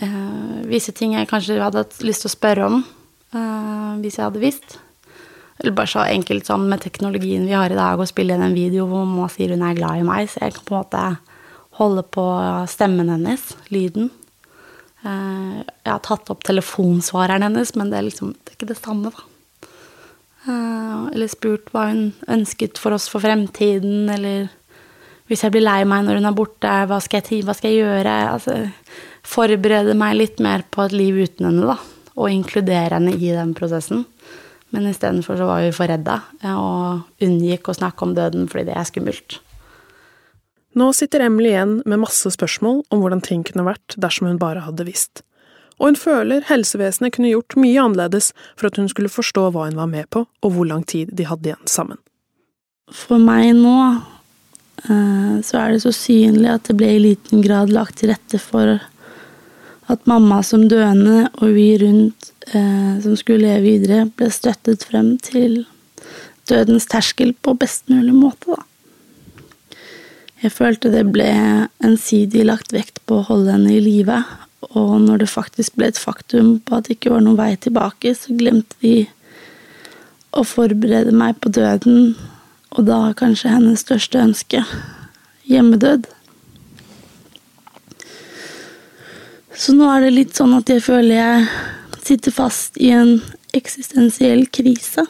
eh, 0.00 0.60
visse 0.70 0.94
ting 0.96 1.12
jeg 1.12 1.28
kanskje 1.28 1.58
hadde 1.60 1.82
hatt 1.84 1.98
lyst 2.06 2.24
til 2.24 2.30
å 2.30 2.32
spørre 2.32 2.68
om 2.70 2.78
eh, 2.80 3.90
hvis 4.00 4.16
jeg 4.16 4.24
hadde 4.24 4.40
visst. 4.40 4.78
Eller 5.60 5.74
bare 5.76 5.92
så 5.92 6.06
enkelt 6.08 6.48
sånn 6.48 6.64
med 6.70 6.80
teknologien 6.80 7.44
vi 7.44 7.52
har 7.52 7.68
i 7.68 7.76
dag, 7.76 8.00
å 8.00 8.08
spille 8.08 8.32
inn 8.32 8.44
en 8.46 8.56
video 8.56 8.86
hvor 8.88 9.04
mamma 9.04 9.28
sier 9.28 9.52
hun 9.52 9.66
er 9.66 9.76
glad 9.76 10.00
i 10.00 10.06
meg, 10.08 10.30
så 10.32 10.46
jeg 10.46 10.56
kan 10.56 10.64
på 10.64 10.72
en 10.72 10.80
måte 10.80 11.02
holde 11.80 12.04
på 12.16 12.24
stemmen 12.72 13.12
hennes, 13.12 13.44
lyden. 13.68 14.08
Eh, 15.04 15.58
jeg 15.60 15.92
har 15.92 16.00
tatt 16.06 16.32
opp 16.32 16.46
telefonsvareren 16.48 17.44
hennes, 17.44 17.74
men 17.76 17.92
det 17.92 18.00
er 18.00 18.08
liksom 18.08 18.32
det 18.38 18.54
er 18.54 18.56
ikke 18.56 18.70
det 18.72 18.80
samme, 18.80 19.12
da. 19.12 19.26
Uh, 20.40 21.10
eller 21.12 21.28
spurt 21.28 21.66
hva 21.74 21.90
hun 21.90 22.14
ønsket 22.32 22.78
for 22.80 22.96
oss 22.96 23.10
for 23.12 23.20
fremtiden, 23.20 24.08
eller 24.08 24.48
hvis 25.30 25.44
jeg 25.46 25.54
blir 25.54 25.62
lei 25.62 25.84
meg 25.86 26.04
når 26.04 26.18
hun 26.18 26.28
er 26.28 26.36
borte, 26.36 26.70
hva 26.90 26.98
skal 27.02 27.22
jeg, 27.22 27.44
hva 27.46 27.54
skal 27.54 27.70
jeg 27.70 27.84
gjøre? 27.84 28.14
Altså, 28.34 28.56
forberede 29.22 29.94
meg 29.98 30.16
litt 30.18 30.42
mer 30.42 30.64
på 30.74 30.88
et 30.88 30.96
liv 30.96 31.20
uten 31.22 31.46
henne, 31.46 31.68
da. 31.70 31.78
Og 32.18 32.32
inkludere 32.34 32.98
henne 32.98 33.14
i 33.14 33.30
den 33.30 33.54
prosessen. 33.54 34.02
Men 34.74 34.88
istedenfor 34.90 35.38
så 35.38 35.46
var 35.46 35.62
vi 35.64 35.70
for 35.74 35.90
redda 35.90 36.20
og 36.54 37.22
unngikk 37.22 37.70
å 37.70 37.76
snakke 37.78 38.06
om 38.06 38.12
døden 38.14 38.50
fordi 38.50 38.68
det 38.68 38.76
er 38.78 38.86
skummelt. 38.86 39.40
Nå 40.78 40.92
sitter 40.94 41.24
Emily 41.26 41.50
igjen 41.50 41.80
med 41.90 42.02
masse 42.04 42.30
spørsmål 42.30 42.84
om 42.94 43.00
hvordan 43.02 43.22
ting 43.26 43.42
kunne 43.46 43.66
vært 43.66 43.96
dersom 43.98 44.28
hun 44.30 44.38
bare 44.38 44.62
hadde 44.66 44.86
visst. 44.86 45.24
Og 45.80 45.88
hun 45.88 45.98
føler 45.98 46.46
helsevesenet 46.46 47.14
kunne 47.16 47.32
gjort 47.32 47.56
mye 47.58 47.80
annerledes 47.82 48.30
for 48.52 48.68
at 48.68 48.78
hun 48.78 48.86
skulle 48.90 49.10
forstå 49.10 49.48
hva 49.50 49.66
hun 49.66 49.78
var 49.80 49.90
med 49.90 50.10
på, 50.14 50.26
og 50.26 50.54
hvor 50.54 50.68
lang 50.68 50.84
tid 50.86 51.10
de 51.16 51.26
hadde 51.26 51.50
igjen 51.50 51.70
sammen. 51.70 51.98
For 52.90 53.22
meg 53.22 53.54
nå 53.58 53.74
så 54.86 55.58
er 55.60 55.74
det 55.74 55.82
så 55.82 55.92
synlig 55.92 56.48
at 56.48 56.70
det 56.70 56.76
ble 56.80 56.88
i 56.94 57.02
liten 57.02 57.42
grad 57.44 57.72
lagt 57.72 58.00
til 58.00 58.10
rette 58.12 58.40
for 58.40 58.78
at 59.90 60.06
mamma 60.08 60.40
som 60.46 60.68
døende 60.70 61.26
og 61.40 61.54
vi 61.56 61.68
rundt 61.82 62.30
eh, 62.54 62.96
som 63.02 63.16
skulle 63.18 63.48
leve 63.48 63.66
videre, 63.66 64.06
ble 64.16 64.30
støttet 64.32 64.86
frem 64.86 65.16
til 65.22 65.64
dødens 66.50 66.86
terskel 66.90 67.32
på 67.42 67.54
best 67.58 67.90
mulig 67.90 68.14
måte, 68.14 68.56
da. 68.56 68.64
Jeg 70.40 70.54
følte 70.56 70.88
det 70.88 71.04
ble 71.12 71.28
ensidig 71.84 72.46
lagt 72.48 72.72
vekt 72.72 73.02
på 73.04 73.18
å 73.18 73.26
holde 73.26 73.52
henne 73.52 73.74
i 73.76 73.82
live, 73.84 74.22
og 74.72 74.94
når 75.02 75.24
det 75.24 75.32
faktisk 75.32 75.76
ble 75.76 75.90
et 75.90 76.00
faktum 76.00 76.54
på 76.64 76.78
at 76.78 76.86
det 76.86 76.96
ikke 76.96 77.12
var 77.12 77.24
noen 77.26 77.36
vei 77.36 77.52
tilbake, 77.60 78.14
så 78.16 78.36
glemte 78.38 78.78
vi 78.80 78.94
å 80.32 80.44
forberede 80.46 81.12
meg 81.12 81.36
på 81.42 81.52
døden 81.52 82.14
og 82.70 82.86
da 82.86 83.00
kanskje 83.18 83.52
hennes 83.52 83.82
største 83.84 84.20
ønske 84.22 84.62
hjemmedød. 85.50 86.06
Så 89.60 89.74
nå 89.76 89.88
er 89.90 90.06
det 90.06 90.14
litt 90.14 90.38
sånn 90.38 90.54
at 90.56 90.70
jeg 90.70 90.84
føler 90.84 91.16
jeg 91.18 91.48
sitter 92.06 92.34
fast 92.34 92.78
i 92.80 92.92
en 92.94 93.18
eksistensiell 93.56 94.46
krise. 94.54 95.04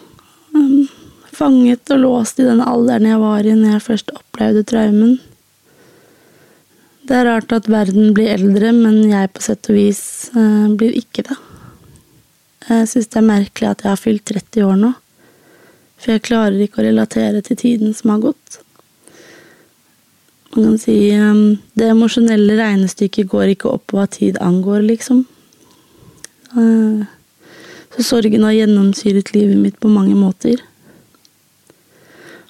Um, 0.57 0.88
fanget 1.31 1.92
og 1.94 2.03
låst 2.03 2.40
i 2.40 2.49
den 2.49 2.62
alderen 2.64 3.07
jeg 3.07 3.20
var 3.20 3.46
i 3.46 3.53
når 3.55 3.77
jeg 3.77 3.85
først 3.87 4.14
opplevde 4.16 4.64
traumen. 4.66 5.18
Det 7.07 7.16
er 7.16 7.29
rart 7.29 7.53
at 7.55 7.68
verden 7.70 8.12
blir 8.14 8.33
eldre, 8.33 8.73
men 8.77 9.03
jeg 9.11 9.31
på 9.35 9.44
sett 9.44 9.70
og 9.70 9.79
vis 9.79 10.03
uh, 10.35 10.66
blir 10.79 10.96
ikke 10.99 11.27
det. 11.29 11.38
Jeg 12.70 12.90
syns 12.90 13.09
det 13.11 13.20
er 13.20 13.31
merkelig 13.31 13.70
at 13.70 13.85
jeg 13.85 13.90
har 13.90 14.01
fylt 14.01 14.27
30 14.31 14.66
år 14.66 14.77
nå. 14.81 14.92
For 16.01 16.15
jeg 16.15 16.25
klarer 16.25 16.61
ikke 16.65 16.81
å 16.81 16.87
relatere 16.89 17.43
til 17.45 17.59
tiden 17.61 17.95
som 17.97 18.15
har 18.15 18.23
gått. 18.31 18.61
Man 20.55 20.65
kan 20.65 20.79
si 20.83 20.97
um, 21.15 21.61
det 21.79 21.91
emosjonelle 21.93 22.57
regnestykket 22.59 23.29
går 23.31 23.53
ikke 23.53 23.71
opp 23.71 23.93
hva 23.95 24.09
tid 24.11 24.41
angår, 24.43 24.83
liksom. 24.89 25.23
Uh, 26.57 27.05
så 27.95 28.07
sorgen 28.07 28.47
har 28.47 28.57
gjennomsyret 28.57 29.31
livet 29.37 29.61
mitt 29.61 29.79
på 29.79 29.93
mange 29.93 30.17
måter. 30.19 30.65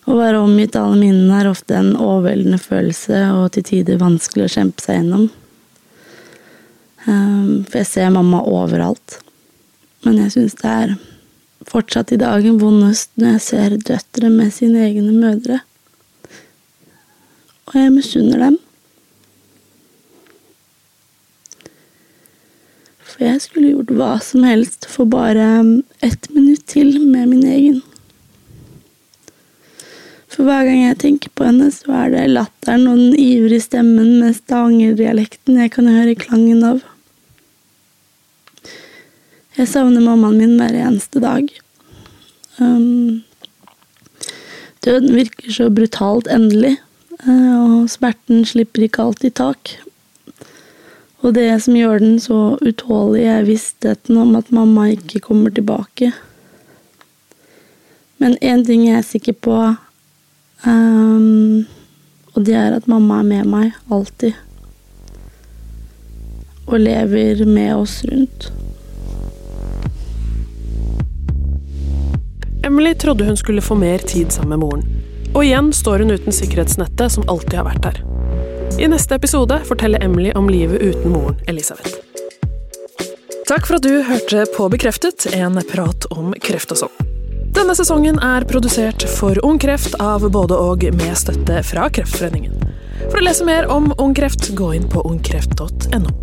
Å 0.09 0.17
være 0.17 0.41
omgitt 0.41 0.79
alle 0.79 0.97
minnene 0.97 1.43
er 1.43 1.51
ofte 1.51 1.77
en 1.77 1.93
overveldende 1.93 2.59
følelse 2.63 3.21
og 3.35 3.51
til 3.55 3.67
tider 3.69 4.01
vanskelig 4.01 4.47
å 4.47 4.55
kjempe 4.55 4.85
seg 4.85 5.01
gjennom. 5.01 5.29
Um, 7.05 7.67
for 7.67 7.83
jeg 7.83 7.91
ser 7.91 8.15
mamma 8.15 8.41
overalt. 8.49 9.21
Men 10.07 10.23
jeg 10.23 10.37
syns 10.39 10.57
det 10.63 10.73
er 10.73 10.97
fortsatt 11.69 12.13
i 12.13 12.21
dag 12.21 12.47
en 12.47 12.61
vondest 12.61 13.13
når 13.21 13.37
jeg 13.37 13.45
ser 13.47 13.77
døtre 13.91 14.31
med 14.33 14.53
sine 14.55 14.87
egne 14.87 15.13
mødre. 15.13 15.61
Og 17.71 17.77
jeg 17.79 17.93
misunner 17.95 18.41
dem. 18.47 18.57
For 23.05 23.27
jeg 23.27 23.45
skulle 23.45 23.75
gjort 23.75 23.95
hva 23.99 24.11
som 24.25 24.47
helst 24.49 24.89
for 24.91 25.11
bare 25.11 25.47
ett 26.03 26.31
minutt 26.35 26.67
til 26.71 26.97
med 27.05 27.29
min 27.35 27.47
egen. 27.47 27.81
For 30.31 30.47
hver 30.47 30.65
gang 30.65 30.85
jeg 30.87 30.99
tenker 31.03 31.33
på 31.37 31.45
henne, 31.45 31.69
så 31.75 31.93
er 32.05 32.15
det 32.15 32.31
latteren 32.31 32.87
og 32.89 32.97
den 32.97 33.17
ivrige 33.19 33.67
stemmen 33.67 34.21
med 34.23 34.39
stavangerdialekten 34.39 35.59
jeg 35.61 35.75
kan 35.75 35.91
høre 35.91 36.17
klangen 36.19 36.65
av. 36.65 36.81
Jeg 39.59 39.67
savner 39.67 40.03
mammaen 40.05 40.39
min 40.39 40.53
hver 40.61 40.77
eneste 40.79 41.19
dag. 41.23 41.49
Um, 42.63 43.25
døden 44.87 45.17
virker 45.17 45.51
så 45.51 45.67
brutalt 45.75 46.31
endelig, 46.31 46.77
uh, 47.25 47.57
og 47.59 47.91
smerten 47.91 48.45
slipper 48.47 48.87
ikke 48.87 49.09
alltid 49.09 49.35
tak. 49.41 49.73
Og 51.21 51.35
det 51.35 51.49
som 51.65 51.75
gjør 51.75 51.99
den 51.99 52.21
så 52.23 52.39
utålelig, 52.63 53.27
er 53.27 53.49
vissheten 53.49 54.21
om 54.23 54.37
at 54.39 54.53
mamma 54.55 54.87
ikke 54.95 55.25
kommer 55.27 55.51
tilbake. 55.51 56.13
Men 58.23 58.39
én 58.39 58.63
ting 58.65 58.87
jeg 58.87 59.01
er 59.01 59.11
sikker 59.11 59.35
på, 59.35 59.59
um, 60.63 61.67
og 62.37 62.47
det 62.47 62.55
er 62.55 62.79
at 62.79 62.89
mamma 62.89 63.19
er 63.19 63.29
med 63.35 63.51
meg 63.51 63.77
alltid. 63.91 64.39
Og 66.71 66.79
lever 66.79 67.43
med 67.51 67.75
oss 67.75 68.05
rundt. 68.07 68.53
Emily 72.63 72.95
trodde 72.95 73.25
hun 73.25 73.37
skulle 73.37 73.63
få 73.63 73.75
mer 73.75 73.99
tid 73.99 74.33
sammen 74.33 74.49
med 74.49 74.59
moren. 74.59 74.85
Og 75.35 75.45
igjen 75.45 75.73
står 75.73 75.99
hun 75.99 76.11
uten 76.11 76.35
sikkerhetsnettet 76.35 77.13
som 77.13 77.29
alltid 77.29 77.59
har 77.61 77.69
vært 77.69 77.83
der. 77.87 78.01
I 78.81 78.89
neste 78.91 79.15
episode 79.15 79.61
forteller 79.69 80.03
Emily 80.05 80.33
om 80.37 80.49
livet 80.51 80.83
uten 80.83 81.13
moren 81.15 81.39
Elisabeth. 81.47 81.97
Takk 83.49 83.67
for 83.67 83.81
at 83.81 83.87
du 83.87 84.03
hørte 84.07 84.45
på 84.57 84.69
Bekreftet, 84.71 85.27
en 85.35 85.59
prat 85.73 86.07
om 86.15 86.35
kreft 86.43 86.71
og 86.75 86.85
sånn. 86.85 87.09
Denne 87.51 87.75
sesongen 87.75 88.21
er 88.23 88.47
produsert 88.47 89.03
for 89.11 89.35
Ung 89.45 89.59
Kreft 89.59 89.97
av 89.99 90.23
både 90.31 90.55
og 90.55 90.85
med 90.95 91.19
støtte 91.19 91.59
fra 91.67 91.89
Kreftforeningen. 91.91 92.55
For 93.09 93.19
å 93.19 93.25
lese 93.27 93.45
mer 93.49 93.67
om 93.67 93.91
Ung 93.99 94.15
Kreft, 94.15 94.53
gå 94.55 94.71
inn 94.79 94.87
på 94.89 95.03
ungkreft.no. 95.03 96.15